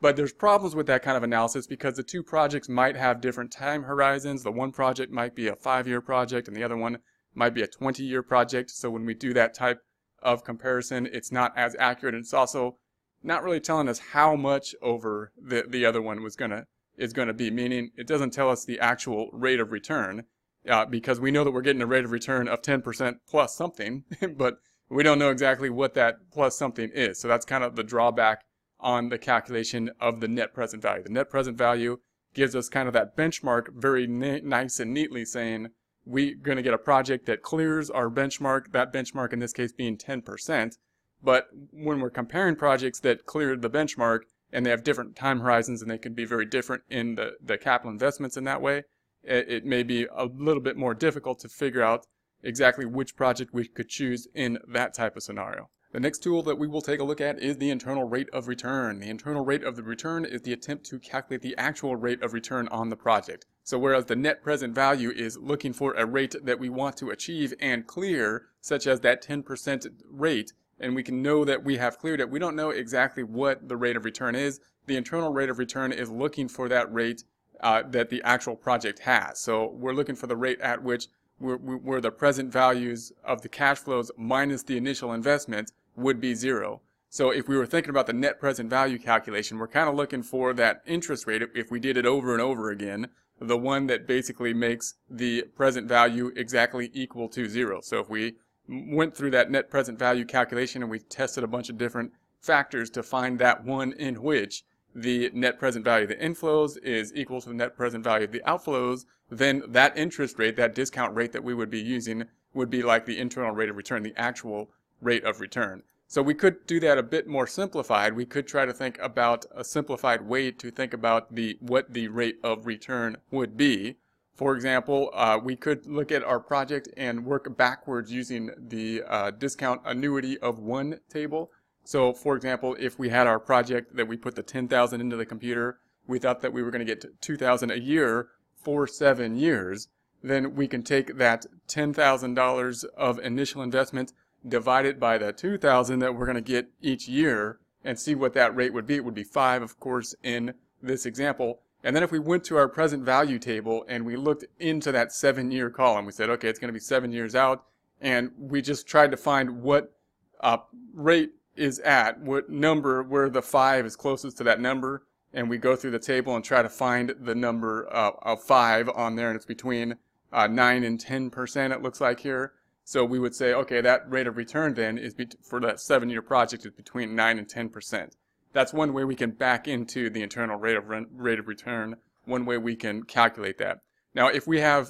But 0.02 0.16
there's 0.16 0.32
problems 0.32 0.76
with 0.76 0.88
that 0.88 1.04
kind 1.04 1.18
of 1.18 1.24
analysis 1.24 1.68
because 1.68 1.96
the 1.96 2.04
two 2.04 2.24
projects 2.24 2.70
might 2.70 2.96
have 2.96 3.20
different 3.20 3.52
time 3.52 3.84
horizons. 3.84 4.44
The 4.44 4.52
one 4.52 4.72
project 4.72 5.12
might 5.12 5.36
be 5.36 5.48
a 5.48 5.56
five-year 5.56 6.02
project 6.02 6.48
and 6.48 6.56
the 6.56 6.64
other 6.64 6.78
one 6.78 7.00
might 7.36 7.54
be 7.54 7.62
a 7.62 7.68
20-year 7.68 8.24
project. 8.24 8.72
So 8.72 8.90
when 8.90 9.06
we 9.06 9.14
do 9.14 9.34
that 9.34 9.54
type 9.54 9.82
of 10.22 10.44
comparison, 10.44 11.08
it's 11.12 11.32
not 11.32 11.58
as 11.58 11.76
accurate. 11.78 12.16
And 12.16 12.24
it's 12.24 12.34
also 12.34 12.78
not 13.22 13.44
really 13.44 13.60
telling 13.60 13.90
us 13.90 14.00
how 14.00 14.36
much 14.36 14.74
over 14.82 15.34
the, 15.38 15.66
the 15.68 15.86
other 15.86 16.02
one 16.02 16.24
was 16.24 16.38
gonna 16.38 16.66
is 17.00 17.14
going 17.14 17.28
to 17.28 17.34
be, 17.34 17.50
meaning 17.50 17.92
it 17.96 18.08
doesn't 18.08 18.32
tell 18.32 18.50
us 18.50 18.66
the 18.66 18.80
actual 18.80 19.30
rate 19.32 19.60
of 19.60 19.72
return 19.72 20.26
uh, 20.68 20.86
because 20.86 21.20
we 21.20 21.32
know 21.32 21.44
that 21.44 21.52
we're 21.52 21.62
getting 21.62 21.82
a 21.82 21.88
rate 21.88 22.04
of 22.04 22.12
return 22.12 22.48
of 22.48 22.62
10% 22.62 23.16
plus 23.28 23.56
something, 23.56 24.04
but 24.36 24.58
we 24.90 25.04
don't 25.04 25.20
know 25.20 25.30
exactly 25.30 25.70
what 25.70 25.94
that 25.94 26.18
plus 26.32 26.58
something 26.58 26.90
is. 26.94 27.20
So 27.20 27.28
that's 27.28 27.46
kind 27.46 27.64
of 27.64 27.76
the 27.76 27.84
drawback 27.84 28.44
on 28.80 29.10
the 29.10 29.18
calculation 29.18 29.92
of 30.00 30.20
the 30.20 30.28
net 30.28 30.54
present 30.54 30.82
value. 30.82 31.04
The 31.04 31.10
net 31.10 31.30
present 31.30 31.58
value 31.58 32.00
gives 32.34 32.56
us 32.56 32.70
kind 32.70 32.88
of 32.88 32.94
that 32.94 33.18
benchmark 33.18 33.74
very 33.74 34.08
nice 34.08 34.80
and 34.80 34.94
neatly 34.94 35.26
saying 35.26 35.70
we're 36.06 36.36
going 36.36 36.58
to 36.58 36.64
get 36.64 36.74
a 36.74 36.80
project 36.80 37.26
that 37.26 37.42
clears 37.42 37.90
our 37.90 38.10
benchmark, 38.10 38.72
that 38.72 38.94
benchmark 38.94 39.34
in 39.34 39.40
this 39.40 39.54
case 39.54 39.72
being 39.72 39.98
10%. 39.98 40.78
But 41.22 41.48
when 41.72 42.00
we're 42.00 42.10
comparing 42.10 42.56
projects 42.56 43.00
that 43.02 43.26
cleared 43.26 43.62
the 43.62 43.70
benchmark 43.70 44.22
and 44.52 44.66
they 44.66 44.70
have 44.70 44.84
different 44.84 45.16
time 45.16 45.42
horizons 45.42 45.82
and 45.82 45.92
they 45.92 45.98
can 45.98 46.14
be 46.14 46.26
very 46.26 46.46
different 46.46 46.84
in 46.90 47.16
the, 47.16 47.34
the 47.44 47.58
capital 47.58 47.92
investments 47.92 48.38
in 48.38 48.46
that 48.46 48.62
way, 48.62 48.84
it, 49.24 49.50
it 49.50 49.66
may 49.66 49.84
be 49.84 50.08
a 50.16 50.26
little 50.26 50.64
bit 50.64 50.78
more 50.78 50.94
difficult 50.94 51.40
to 51.40 51.50
figure 51.50 51.84
out 51.84 52.06
exactly 52.42 52.86
which 52.86 53.16
project 53.16 53.54
we 53.54 53.68
could 53.68 53.90
choose 53.90 54.28
in 54.34 54.60
that 54.68 54.94
type 54.94 55.18
of 55.18 55.24
scenario. 55.24 55.70
The 55.92 56.00
next 56.00 56.20
tool 56.20 56.44
that 56.44 56.60
we 56.60 56.68
will 56.68 56.84
take 56.84 57.00
a 57.00 57.04
look 57.04 57.20
at 57.20 57.40
is 57.40 57.58
the 57.58 57.72
internal 57.72 58.04
rate 58.04 58.30
of 58.32 58.48
return. 58.48 59.00
The 59.00 59.10
internal 59.10 59.44
rate 59.44 59.64
of 59.64 59.76
the 59.76 59.82
return 59.82 60.24
is 60.24 60.44
the 60.44 60.54
attempt 60.54 60.86
to 60.86 61.00
calculate 61.00 61.42
the 61.42 61.58
actual 61.58 61.96
rate 61.96 62.22
of 62.22 62.32
return 62.32 62.68
on 62.68 62.90
the 62.90 62.96
project. 62.96 63.48
So 63.64 63.80
whereas 63.80 64.06
the 64.06 64.16
net 64.16 64.44
present 64.44 64.76
value 64.76 65.10
is 65.10 65.40
looking 65.40 65.74
for 65.74 65.94
a 65.94 66.06
rate 66.06 66.36
that 66.44 66.60
we 66.60 66.70
want 66.70 66.96
to 66.98 67.10
achieve 67.10 67.56
and 67.60 67.88
clear, 67.88 68.50
such 68.62 68.86
as 68.86 69.00
that 69.00 69.24
10% 69.24 69.88
rate, 70.12 70.54
and 70.80 70.94
we 70.94 71.02
can 71.02 71.24
know 71.24 71.44
that 71.44 71.64
we 71.64 71.78
have 71.78 71.98
cleared 71.98 72.20
it, 72.20 72.30
we 72.30 72.38
don't 72.38 72.56
know 72.56 72.70
exactly 72.70 73.24
what 73.24 73.68
the 73.68 73.76
rate 73.76 73.98
of 73.98 74.06
return 74.06 74.36
is. 74.36 74.60
The 74.86 74.96
internal 74.96 75.34
rate 75.34 75.50
of 75.50 75.58
return 75.58 75.92
is 75.92 76.12
looking 76.12 76.50
for 76.50 76.70
that 76.70 76.94
rate 76.94 77.24
uh, 77.62 77.82
that 77.90 78.12
the 78.12 78.22
actual 78.22 78.56
project 78.56 79.00
has. 79.00 79.40
So 79.40 79.72
we're 79.72 79.94
looking 79.94 80.16
for 80.16 80.28
the 80.28 80.38
rate 80.38 80.62
at 80.62 80.84
which 80.84 81.08
we're 81.40 81.58
where 81.58 82.02
the 82.02 82.12
present 82.12 82.52
values 82.52 83.12
of 83.24 83.42
the 83.42 83.50
cash 83.50 83.80
flows 83.80 84.12
minus 84.18 84.64
the 84.64 84.78
initial 84.78 85.14
investment 85.14 85.72
would 86.00 86.20
be 86.20 86.34
zero. 86.34 86.82
So 87.10 87.32
if 87.32 87.48
we 87.48 87.58
were 87.58 87.66
thinking 87.66 87.90
about 87.90 88.08
the 88.08 88.14
net 88.14 88.40
present 88.40 88.70
value 88.70 89.00
calculation, 89.00 89.58
we're 89.58 89.68
kind 89.68 89.90
of 89.90 89.96
looking 89.96 90.22
for 90.22 90.54
that 90.54 90.82
interest 90.86 91.26
rate 91.26 91.42
if 91.56 91.72
we 91.72 91.80
did 91.80 91.98
it 91.98 92.06
over 92.06 92.34
and 92.34 92.42
over 92.42 92.70
again, 92.70 93.08
the 93.40 93.58
one 93.58 93.88
that 93.88 94.06
basically 94.06 94.54
makes 94.54 94.96
the 95.10 95.44
present 95.56 95.88
value 95.88 96.32
exactly 96.36 96.92
equal 96.94 97.28
to 97.30 97.48
zero. 97.48 97.82
So 97.82 98.00
if 98.00 98.10
we 98.10 98.36
went 98.68 99.16
through 99.16 99.32
that 99.32 99.50
net 99.50 99.70
present 99.70 99.98
value 99.98 100.26
calculation 100.26 100.84
and 100.84 100.92
we 100.92 101.00
tested 101.00 101.44
a 101.44 101.48
bunch 101.48 101.70
of 101.70 101.78
different 101.78 102.12
factors 102.42 102.90
to 102.92 103.02
find 103.02 103.40
that 103.40 103.64
one 103.64 103.94
in 103.94 104.22
which 104.22 104.64
the 104.94 105.32
net 105.34 105.58
present 105.58 105.86
value 105.86 106.04
of 106.04 106.10
the 106.10 106.16
inflows 106.16 106.78
is 106.84 107.14
equal 107.16 107.42
to 107.42 107.50
the 107.50 107.56
net 107.56 107.76
present 107.76 108.04
value 108.04 108.26
of 108.26 108.32
the 108.32 108.44
outflows, 108.46 109.06
then 109.30 109.64
that 109.68 109.98
interest 109.98 110.38
rate, 110.38 110.56
that 110.56 110.76
discount 110.76 111.16
rate 111.16 111.32
that 111.32 111.44
we 111.44 111.54
would 111.54 111.70
be 111.70 111.82
using 111.82 112.26
would 112.54 112.70
be 112.70 112.84
like 112.84 113.06
the 113.06 113.20
internal 113.20 113.52
rate 113.52 113.70
of 113.70 113.78
return, 113.78 114.04
the 114.04 114.14
actual 114.18 114.70
rate 115.02 115.24
of 115.24 115.40
return. 115.40 115.84
So 116.12 116.24
we 116.24 116.34
could 116.34 116.66
do 116.66 116.80
that 116.80 116.98
a 116.98 117.04
bit 117.04 117.28
more 117.28 117.46
simplified. 117.46 118.16
We 118.16 118.26
could 118.26 118.48
try 118.48 118.66
to 118.66 118.74
think 118.74 118.98
about 118.98 119.46
a 119.56 119.64
simplified 119.64 120.24
way 120.24 120.50
to 120.50 120.72
think 120.72 120.92
about 120.92 121.36
the 121.36 121.56
what 121.62 121.94
the 121.94 122.08
rate 122.08 122.40
of 122.44 122.66
return 122.66 123.18
would 123.30 123.56
be. 123.56 123.98
For 124.34 124.56
example, 124.56 125.12
uh, 125.14 125.40
we 125.42 125.56
could 125.56 125.86
look 125.86 126.12
at 126.12 126.24
our 126.24 126.40
project 126.40 126.90
and 126.98 127.28
work 127.28 127.56
backwards 127.56 128.12
using 128.12 128.50
the 128.58 129.04
uh, 129.08 129.30
discount 129.30 129.82
annuity 129.86 130.40
of 130.40 130.58
one 130.58 131.00
table. 131.10 131.52
So 131.84 132.12
for 132.14 132.36
example, 132.36 132.76
if 132.80 132.98
we 132.98 133.10
had 133.10 133.28
our 133.28 133.40
project 133.40 133.96
that 133.96 134.08
we 134.08 134.18
put 134.18 134.36
the 134.36 134.42
10,000 134.42 135.00
into 135.00 135.16
the 135.16 135.28
computer, 135.28 135.78
we 136.08 136.18
thought 136.18 136.42
that 136.42 136.54
we 136.54 136.64
were 136.64 136.72
going 136.72 136.86
to 136.86 136.96
get 136.96 137.22
2,000 137.22 137.70
a 137.70 137.80
year 137.80 138.30
for 138.56 138.88
seven 138.88 139.36
years, 139.36 139.90
then 140.24 140.56
we 140.56 140.68
can 140.68 140.82
take 140.82 141.18
that 141.18 141.46
$10,000 141.68 142.86
of 142.98 143.20
initial 143.20 143.62
investment 143.62 144.12
divide 144.48 144.86
it 144.86 145.00
by 145.00 145.18
the 145.18 145.34
2,000 145.34 146.00
that 146.00 146.16
we're 146.16 146.26
going 146.26 146.36
to 146.36 146.42
get 146.42 146.70
each 146.82 147.08
year 147.08 147.60
and 147.84 148.00
see 148.00 148.16
what 148.16 148.34
that 148.34 148.56
rate 148.56 148.74
would 148.74 148.86
be. 148.86 148.96
It 148.96 149.06
would 149.06 149.14
be 149.14 149.24
5, 149.24 149.62
of 149.62 149.80
course, 149.80 150.16
in 150.24 150.54
this 150.82 151.06
example. 151.06 151.62
And 151.84 151.96
then 151.96 152.04
if 152.04 152.12
we 152.12 152.20
went 152.20 152.44
to 152.46 152.58
our 152.58 152.68
present 152.68 153.04
value 153.04 153.40
table 153.40 153.86
and 153.88 154.06
we 154.06 154.16
looked 154.16 154.46
into 154.60 154.92
that 154.92 155.12
seven-year 155.12 155.70
column, 155.70 156.06
we 156.06 156.12
said, 156.12 156.30
okay, 156.30 156.50
it's 156.50 156.60
going 156.60 156.70
to 156.70 156.74
be 156.74 156.80
seven 156.80 157.12
years 157.12 157.36
out, 157.36 157.64
and 158.02 158.32
we 158.38 158.62
just 158.62 158.88
tried 158.88 159.12
to 159.12 159.18
find 159.18 159.62
what 159.62 159.94
uh, 160.42 160.58
rate 160.94 161.32
is 161.56 161.80
at, 161.80 162.20
what 162.20 162.50
number, 162.50 163.04
where 163.04 163.30
the 163.30 163.42
5 163.42 163.86
is 163.86 163.96
closest 163.96 164.38
to 164.38 164.44
that 164.44 164.60
number, 164.60 165.04
and 165.34 165.50
we 165.50 165.58
go 165.58 165.76
through 165.76 165.92
the 165.92 166.00
table 166.00 166.36
and 166.36 166.44
try 166.44 166.62
to 166.62 166.70
find 166.70 167.14
the 167.20 167.36
number 167.36 167.88
uh, 167.94 168.12
of 168.24 168.44
5 168.44 168.90
on 168.90 169.16
there, 169.16 169.30
and 169.30 169.36
it's 169.36 169.46
between 169.46 169.96
uh, 170.34 170.48
9 170.48 170.84
and 170.84 171.00
10%, 171.00 171.72
it 171.72 171.82
looks 171.82 172.02
like 172.02 172.20
here. 172.20 172.54
So 172.90 173.06
we 173.06 173.20
would 173.20 173.36
say, 173.36 173.54
okay, 173.54 173.82
that 173.82 174.10
rate 174.10 174.26
of 174.26 174.36
return 174.36 174.74
then 174.74 174.98
is 174.98 175.14
for 175.48 175.60
that 175.60 175.80
seven-year 175.80 176.24
project 176.24 176.66
is 176.66 176.72
between 176.72 177.16
9 177.16 177.38
and 177.38 177.48
10%. 177.48 178.14
That's 178.52 178.74
one 178.74 178.94
way 178.94 179.04
we 179.04 179.14
can 179.14 179.30
back 179.30 179.68
into 179.68 180.10
the 180.10 180.24
internal 180.24 180.58
rate 180.58 180.76
of 180.76 180.86
rate 180.88 181.38
of 181.38 181.48
return. 181.48 181.98
One 182.26 182.48
way 182.48 182.58
we 182.58 182.76
can 182.76 183.04
calculate 183.04 183.60
that. 183.60 183.82
Now, 184.16 184.30
if 184.30 184.48
we 184.48 184.62
have 184.62 184.90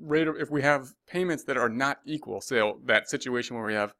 rate 0.00 0.26
of, 0.26 0.36
if 0.38 0.50
we 0.50 0.62
have 0.62 0.94
payments 1.06 1.44
that 1.44 1.58
are 1.58 1.68
not 1.68 1.98
equal, 2.06 2.40
say 2.40 2.62
that 2.86 3.10
situation 3.10 3.56
where 3.56 3.66
we 3.66 3.74
have, 3.74 3.92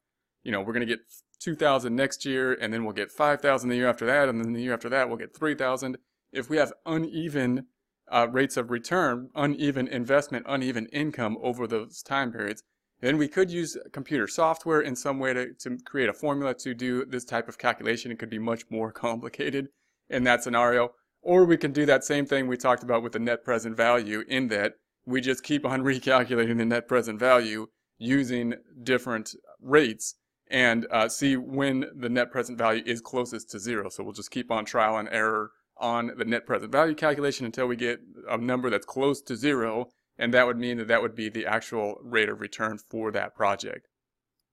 you 0.43 0.51
know, 0.51 0.63
we're 0.63 0.73
going 0.73 0.87
to 0.89 0.97
get 0.97 1.01
2,000 1.41 1.95
next 1.95 2.25
year, 2.25 2.55
and 2.55 2.73
then 2.73 2.83
we'll 2.83 2.95
get 2.95 3.13
5,000 3.13 3.69
the 3.69 3.77
year 3.77 3.91
after 3.91 4.07
that, 4.07 4.31
and 4.31 4.43
then 4.43 4.55
the 4.55 4.63
year 4.63 4.73
after 4.73 4.89
that 4.89 5.09
we'll 5.09 5.19
get 5.19 5.37
3,000. 5.37 5.99
If 6.33 6.49
we 6.49 6.57
have 6.57 6.73
uneven 6.87 7.67
uh, 8.11 8.27
rates 8.31 8.57
of 8.57 8.71
return, 8.71 9.29
uneven 9.35 9.87
investment, 9.87 10.47
uneven 10.49 10.87
income 10.87 11.37
over 11.43 11.67
those 11.67 12.01
time 12.01 12.33
periods, 12.33 12.63
then 13.01 13.19
we 13.19 13.29
could 13.29 13.51
use 13.51 13.77
computer 13.93 14.27
software 14.27 14.81
in 14.81 14.97
some 14.97 15.19
way 15.19 15.33
to, 15.35 15.53
to 15.55 15.79
create 15.85 16.09
a 16.09 16.15
formula 16.15 16.55
to 16.55 16.75
do 16.75 17.05
this 17.05 17.25
type 17.25 17.49
of 17.49 17.59
calculation. 17.59 18.11
It 18.11 18.19
could 18.19 18.31
be 18.31 18.39
much 18.39 18.65
more 18.71 18.93
complicated 19.07 19.69
in 20.09 20.25
that 20.25 20.43
scenario. 20.43 20.91
Or 21.23 21.45
we 21.45 21.57
can 21.57 21.73
do 21.73 21.87
that 21.87 22.05
same 22.05 22.27
thing 22.27 22.47
we 22.47 22.57
talked 22.57 22.83
about 22.83 23.03
with 23.03 23.13
the 23.13 23.19
net 23.19 23.45
present 23.45 23.77
value 23.77 24.25
in 24.29 24.49
that 24.49 24.75
we 25.07 25.21
just 25.21 25.43
keep 25.43 25.65
on 25.65 25.83
recalculating 25.85 26.59
the 26.59 26.65
net 26.65 26.89
present 26.89 27.19
value 27.19 27.67
using 27.99 28.55
different 28.83 29.35
rates 29.61 30.17
and 30.51 30.87
uh, 30.91 31.09
see 31.09 31.37
when 31.37 31.87
the 31.97 32.09
net 32.09 32.31
present 32.31 32.59
value 32.59 32.83
is 32.87 33.01
closest 33.01 33.51
to 33.51 33.59
zero. 33.59 33.89
So 33.89 34.05
we'll 34.05 34.13
just 34.13 34.31
keep 34.31 34.51
on 34.51 34.65
trial 34.65 34.99
and 34.99 35.09
error 35.09 35.51
on 35.79 36.13
the 36.17 36.25
net 36.25 36.47
present 36.47 36.71
value 36.71 36.95
calculation 36.95 37.47
until 37.47 37.67
we 37.67 37.77
get 37.77 38.01
a 38.29 38.37
number 38.37 38.71
that's 38.71 38.87
close 38.87 39.21
to 39.23 39.37
zero 39.37 39.89
and 40.19 40.33
that 40.33 40.47
would 40.47 40.59
mean 40.59 40.79
that 40.79 40.89
that 40.89 41.03
would 41.03 41.15
be 41.15 41.29
the 41.29 41.47
actual 41.47 41.99
rate 42.03 42.29
of 42.29 42.41
return 42.41 42.79
for 42.79 43.11
that 43.13 43.35
project. 43.35 43.89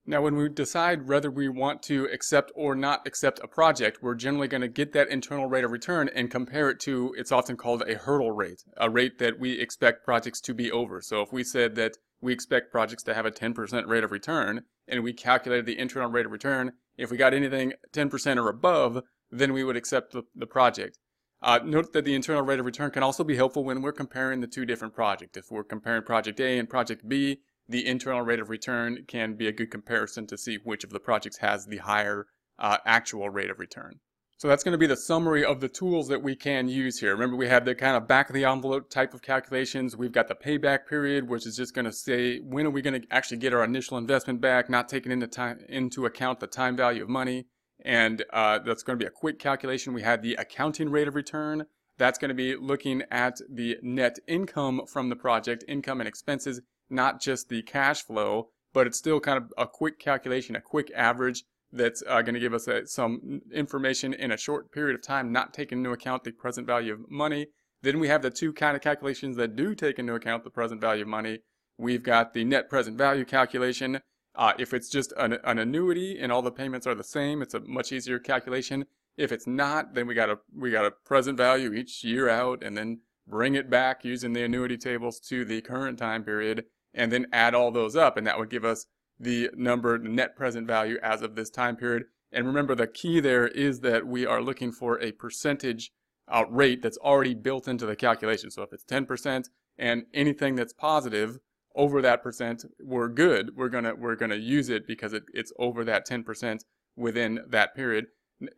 Now, 0.04 0.20
when 0.20 0.34
we 0.34 0.48
decide 0.48 1.08
whether 1.08 1.30
we 1.30 1.48
want 1.48 1.80
to 1.84 2.06
accept 2.06 2.50
or 2.56 2.74
not 2.74 3.06
accept 3.06 3.38
a 3.40 3.46
project, 3.46 4.02
we're 4.02 4.16
generally 4.16 4.48
going 4.48 4.62
to 4.62 4.68
get 4.68 4.92
that 4.94 5.08
internal 5.08 5.46
rate 5.46 5.62
of 5.62 5.70
return 5.70 6.10
and 6.12 6.28
compare 6.28 6.68
it 6.70 6.80
to, 6.80 7.14
it's 7.16 7.30
often 7.30 7.56
called 7.56 7.82
a 7.82 7.94
hurdle 7.94 8.32
rate, 8.32 8.64
a 8.78 8.90
rate 8.90 9.18
that 9.20 9.38
we 9.38 9.60
expect 9.60 10.04
projects 10.04 10.40
to 10.40 10.54
be 10.54 10.72
over. 10.72 11.00
So 11.00 11.22
if 11.22 11.32
we 11.32 11.44
said 11.44 11.76
that 11.76 11.98
we 12.20 12.32
expect 12.32 12.72
projects 12.72 13.04
to 13.04 13.14
have 13.14 13.26
a 13.26 13.30
10% 13.30 13.86
rate 13.86 14.02
of 14.02 14.10
return, 14.10 14.62
and 14.88 15.04
we 15.04 15.12
calculated 15.12 15.66
the 15.66 15.78
internal 15.78 16.10
rate 16.10 16.26
of 16.26 16.32
return, 16.32 16.72
if 16.96 17.12
we 17.12 17.16
got 17.16 17.32
anything 17.32 17.74
10% 17.92 18.36
or 18.42 18.48
above, 18.48 19.02
then 19.30 19.52
we 19.52 19.62
would 19.62 19.76
accept 19.76 20.12
the, 20.12 20.24
the 20.34 20.46
project. 20.46 20.98
Uh, 21.42 21.58
note 21.64 21.92
that 21.92 22.04
the 22.04 22.14
internal 22.14 22.42
rate 22.42 22.60
of 22.60 22.66
return 22.66 22.90
can 22.90 23.02
also 23.02 23.24
be 23.24 23.34
helpful 23.34 23.64
when 23.64 23.82
we're 23.82 23.92
comparing 23.92 24.40
the 24.40 24.46
two 24.46 24.64
different 24.64 24.94
projects. 24.94 25.36
If 25.36 25.50
we're 25.50 25.64
comparing 25.64 26.04
project 26.04 26.38
A 26.38 26.58
and 26.58 26.70
project 26.70 27.08
B, 27.08 27.40
the 27.68 27.84
internal 27.86 28.22
rate 28.22 28.38
of 28.38 28.48
return 28.48 29.04
can 29.08 29.34
be 29.34 29.48
a 29.48 29.52
good 29.52 29.70
comparison 29.70 30.26
to 30.28 30.38
see 30.38 30.58
which 30.62 30.84
of 30.84 30.90
the 30.90 31.00
projects 31.00 31.38
has 31.38 31.66
the 31.66 31.78
higher 31.78 32.26
uh, 32.60 32.78
actual 32.86 33.28
rate 33.28 33.50
of 33.50 33.58
return. 33.58 33.98
So 34.38 34.48
that's 34.48 34.64
going 34.64 34.72
to 34.72 34.78
be 34.78 34.86
the 34.86 34.96
summary 34.96 35.44
of 35.44 35.60
the 35.60 35.68
tools 35.68 36.08
that 36.08 36.22
we 36.22 36.34
can 36.34 36.68
use 36.68 36.98
here. 36.98 37.12
Remember 37.12 37.36
we 37.36 37.48
have 37.48 37.64
the 37.64 37.74
kind 37.76 37.96
of 37.96 38.08
back 38.08 38.28
of 38.28 38.34
the 38.34 38.44
envelope 38.44 38.90
type 38.90 39.14
of 39.14 39.22
calculations. 39.22 39.96
We've 39.96 40.12
got 40.12 40.26
the 40.26 40.34
payback 40.34 40.86
period, 40.88 41.28
which 41.28 41.46
is 41.46 41.56
just 41.56 41.74
going 41.74 41.84
to 41.84 41.92
say 41.92 42.38
when 42.38 42.66
are 42.66 42.70
we 42.70 42.82
going 42.82 43.00
to 43.00 43.06
actually 43.12 43.36
get 43.36 43.54
our 43.54 43.62
initial 43.62 43.98
investment 43.98 44.40
back, 44.40 44.68
not 44.68 44.88
taking 44.88 45.12
into, 45.12 45.28
time, 45.28 45.60
into 45.68 46.06
account 46.06 46.40
the 46.40 46.48
time 46.48 46.76
value 46.76 47.02
of 47.02 47.08
money 47.08 47.46
and 47.84 48.24
uh, 48.32 48.58
that's 48.60 48.82
going 48.82 48.98
to 48.98 49.02
be 49.02 49.08
a 49.08 49.10
quick 49.10 49.38
calculation. 49.38 49.92
We 49.92 50.02
had 50.02 50.22
the 50.22 50.34
accounting 50.34 50.90
rate 50.90 51.08
of 51.08 51.14
return. 51.14 51.66
That's 51.98 52.18
going 52.18 52.30
to 52.30 52.34
be 52.34 52.56
looking 52.56 53.02
at 53.10 53.40
the 53.48 53.78
net 53.82 54.18
income 54.26 54.82
from 54.86 55.08
the 55.08 55.16
project, 55.16 55.64
income 55.68 56.00
and 56.00 56.08
expenses, 56.08 56.60
not 56.88 57.20
just 57.20 57.48
the 57.48 57.62
cash 57.62 58.02
flow, 58.02 58.48
but 58.72 58.86
it's 58.86 58.98
still 58.98 59.20
kind 59.20 59.38
of 59.38 59.52
a 59.58 59.66
quick 59.66 59.98
calculation, 59.98 60.56
a 60.56 60.60
quick 60.60 60.90
average 60.96 61.44
that's 61.72 62.02
uh, 62.06 62.20
going 62.22 62.34
to 62.34 62.40
give 62.40 62.54
us 62.54 62.68
a, 62.68 62.78
uh, 62.78 62.84
some 62.84 63.40
information 63.52 64.12
in 64.12 64.30
a 64.30 64.36
short 64.36 64.70
period 64.72 64.94
of 64.94 65.02
time, 65.02 65.32
not 65.32 65.54
taking 65.54 65.78
into 65.78 65.90
account 65.90 66.24
the 66.24 66.32
present 66.32 66.66
value 66.66 66.92
of 66.92 67.10
money. 67.10 67.46
Then 67.82 67.98
we 67.98 68.08
have 68.08 68.22
the 68.22 68.30
two 68.30 68.52
kind 68.52 68.76
of 68.76 68.82
calculations 68.82 69.36
that 69.36 69.56
do 69.56 69.74
take 69.74 69.98
into 69.98 70.14
account 70.14 70.44
the 70.44 70.50
present 70.50 70.80
value 70.80 71.02
of 71.02 71.08
money. 71.08 71.40
We've 71.78 72.02
got 72.02 72.34
the 72.34 72.44
net 72.44 72.68
present 72.68 72.96
value 72.96 73.24
calculation, 73.24 74.00
uh, 74.34 74.52
if 74.58 74.72
it's 74.72 74.88
just 74.88 75.12
an, 75.18 75.38
an, 75.44 75.58
annuity 75.58 76.18
and 76.18 76.32
all 76.32 76.42
the 76.42 76.50
payments 76.50 76.86
are 76.86 76.94
the 76.94 77.04
same, 77.04 77.42
it's 77.42 77.54
a 77.54 77.60
much 77.60 77.92
easier 77.92 78.18
calculation. 78.18 78.86
If 79.16 79.30
it's 79.30 79.46
not, 79.46 79.94
then 79.94 80.06
we 80.06 80.14
got 80.14 80.30
a 80.30 80.38
we 80.56 80.70
got 80.70 80.86
a 80.86 80.90
present 80.90 81.36
value 81.36 81.74
each 81.74 82.02
year 82.02 82.28
out, 82.28 82.62
and 82.62 82.76
then 82.76 83.00
bring 83.26 83.54
it 83.54 83.68
back 83.68 84.04
using 84.04 84.32
the 84.32 84.42
annuity 84.42 84.78
tables 84.78 85.20
to 85.28 85.44
the 85.44 85.60
current 85.60 85.98
time 85.98 86.24
period, 86.24 86.64
and 86.94 87.12
then 87.12 87.26
add 87.32 87.54
all 87.54 87.70
those 87.70 87.94
up, 87.94 88.16
and 88.16 88.26
that 88.26 88.38
would 88.38 88.48
give 88.48 88.64
us 88.64 88.86
the 89.20 89.50
number, 89.54 89.98
the 89.98 90.08
net 90.08 90.34
present 90.34 90.66
value 90.66 90.98
as 91.02 91.20
of 91.20 91.34
this 91.34 91.50
time 91.50 91.76
period. 91.76 92.04
And 92.32 92.46
remember, 92.46 92.74
the 92.74 92.86
key 92.86 93.20
there 93.20 93.48
is 93.48 93.80
that 93.80 94.06
we 94.06 94.24
are 94.24 94.42
looking 94.42 94.72
for 94.72 94.98
a 95.00 95.12
percentage 95.12 95.92
uh, 96.28 96.44
rate 96.48 96.80
that's 96.80 96.98
already 96.98 97.34
built 97.34 97.68
into 97.68 97.84
the 97.84 97.96
calculation. 97.96 98.50
So 98.50 98.62
if 98.62 98.72
it's 98.72 98.84
10% 98.84 99.48
and 99.78 100.04
anything 100.14 100.54
that's 100.54 100.72
positive 100.72 101.38
over 101.74 102.02
that 102.02 102.22
percent, 102.22 102.64
we're 102.80 103.08
good. 103.08 103.56
We're 103.56 103.68
gonna 103.68 103.94
we're 103.94 104.16
gonna 104.16 104.36
use 104.36 104.68
it 104.68 104.86
because 104.86 105.12
it, 105.12 105.24
it's 105.32 105.52
over 105.58 105.84
that 105.84 106.06
10% 106.06 106.60
within 106.96 107.40
that 107.48 107.74
period. 107.74 108.06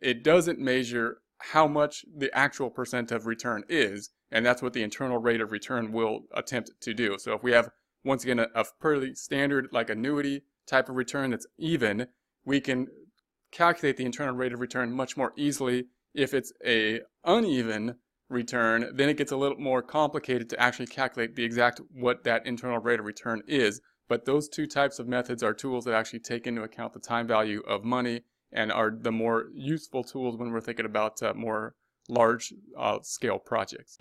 It 0.01 0.23
doesn't 0.23 0.59
measure 0.59 1.17
how 1.39 1.67
much 1.67 2.05
the 2.15 2.35
actual 2.35 2.69
percent 2.69 3.11
of 3.11 3.25
return 3.25 3.63
is, 3.69 4.09
and 4.31 4.45
that's 4.45 4.61
what 4.61 4.73
the 4.73 4.83
internal 4.83 5.17
rate 5.17 5.41
of 5.41 5.51
return 5.51 5.91
will 5.91 6.21
attempt 6.33 6.71
to 6.81 6.93
do. 6.93 7.17
So 7.19 7.33
if 7.33 7.43
we 7.43 7.51
have 7.51 7.69
once 8.03 8.23
again 8.23 8.39
a, 8.39 8.47
a 8.55 8.65
fairly 8.81 9.13
standard 9.15 9.67
like 9.71 9.89
annuity 9.89 10.43
type 10.67 10.89
of 10.89 10.95
return 10.95 11.31
that's 11.31 11.47
even, 11.57 12.07
we 12.45 12.61
can 12.61 12.87
calculate 13.51 13.97
the 13.97 14.05
internal 14.05 14.35
rate 14.35 14.53
of 14.53 14.59
return 14.59 14.91
much 14.91 15.17
more 15.17 15.33
easily. 15.37 15.85
If 16.13 16.33
it's 16.33 16.53
a 16.65 17.01
uneven 17.25 17.95
return, 18.35 18.91
then 18.93 19.09
it 19.09 19.17
gets 19.17 19.31
a 19.31 19.37
little 19.37 19.57
more 19.57 19.81
complicated 19.81 20.49
to 20.51 20.59
actually 20.59 20.85
calculate 20.85 21.35
the 21.35 21.43
exact 21.43 21.81
what 21.91 22.23
that 22.25 22.45
internal 22.45 22.77
rate 22.77 22.99
of 22.99 23.05
return 23.05 23.41
is. 23.47 23.81
But 24.07 24.25
those 24.25 24.47
two 24.47 24.67
types 24.67 24.99
of 24.99 25.07
methods 25.07 25.41
are 25.41 25.53
tools 25.53 25.85
that 25.85 25.95
actually 25.95 26.19
take 26.19 26.45
into 26.45 26.61
account 26.61 26.93
the 26.93 26.99
time 26.99 27.25
value 27.25 27.61
of 27.61 27.83
money 27.83 28.21
and 28.51 28.71
are 28.71 28.91
the 28.91 29.11
more 29.11 29.47
useful 29.53 30.03
tools 30.03 30.37
when 30.37 30.51
we're 30.51 30.61
thinking 30.61 30.85
about 30.85 31.21
uh, 31.23 31.33
more 31.33 31.73
large 32.07 32.53
uh, 32.77 32.99
scale 33.01 33.39
projects. 33.39 33.97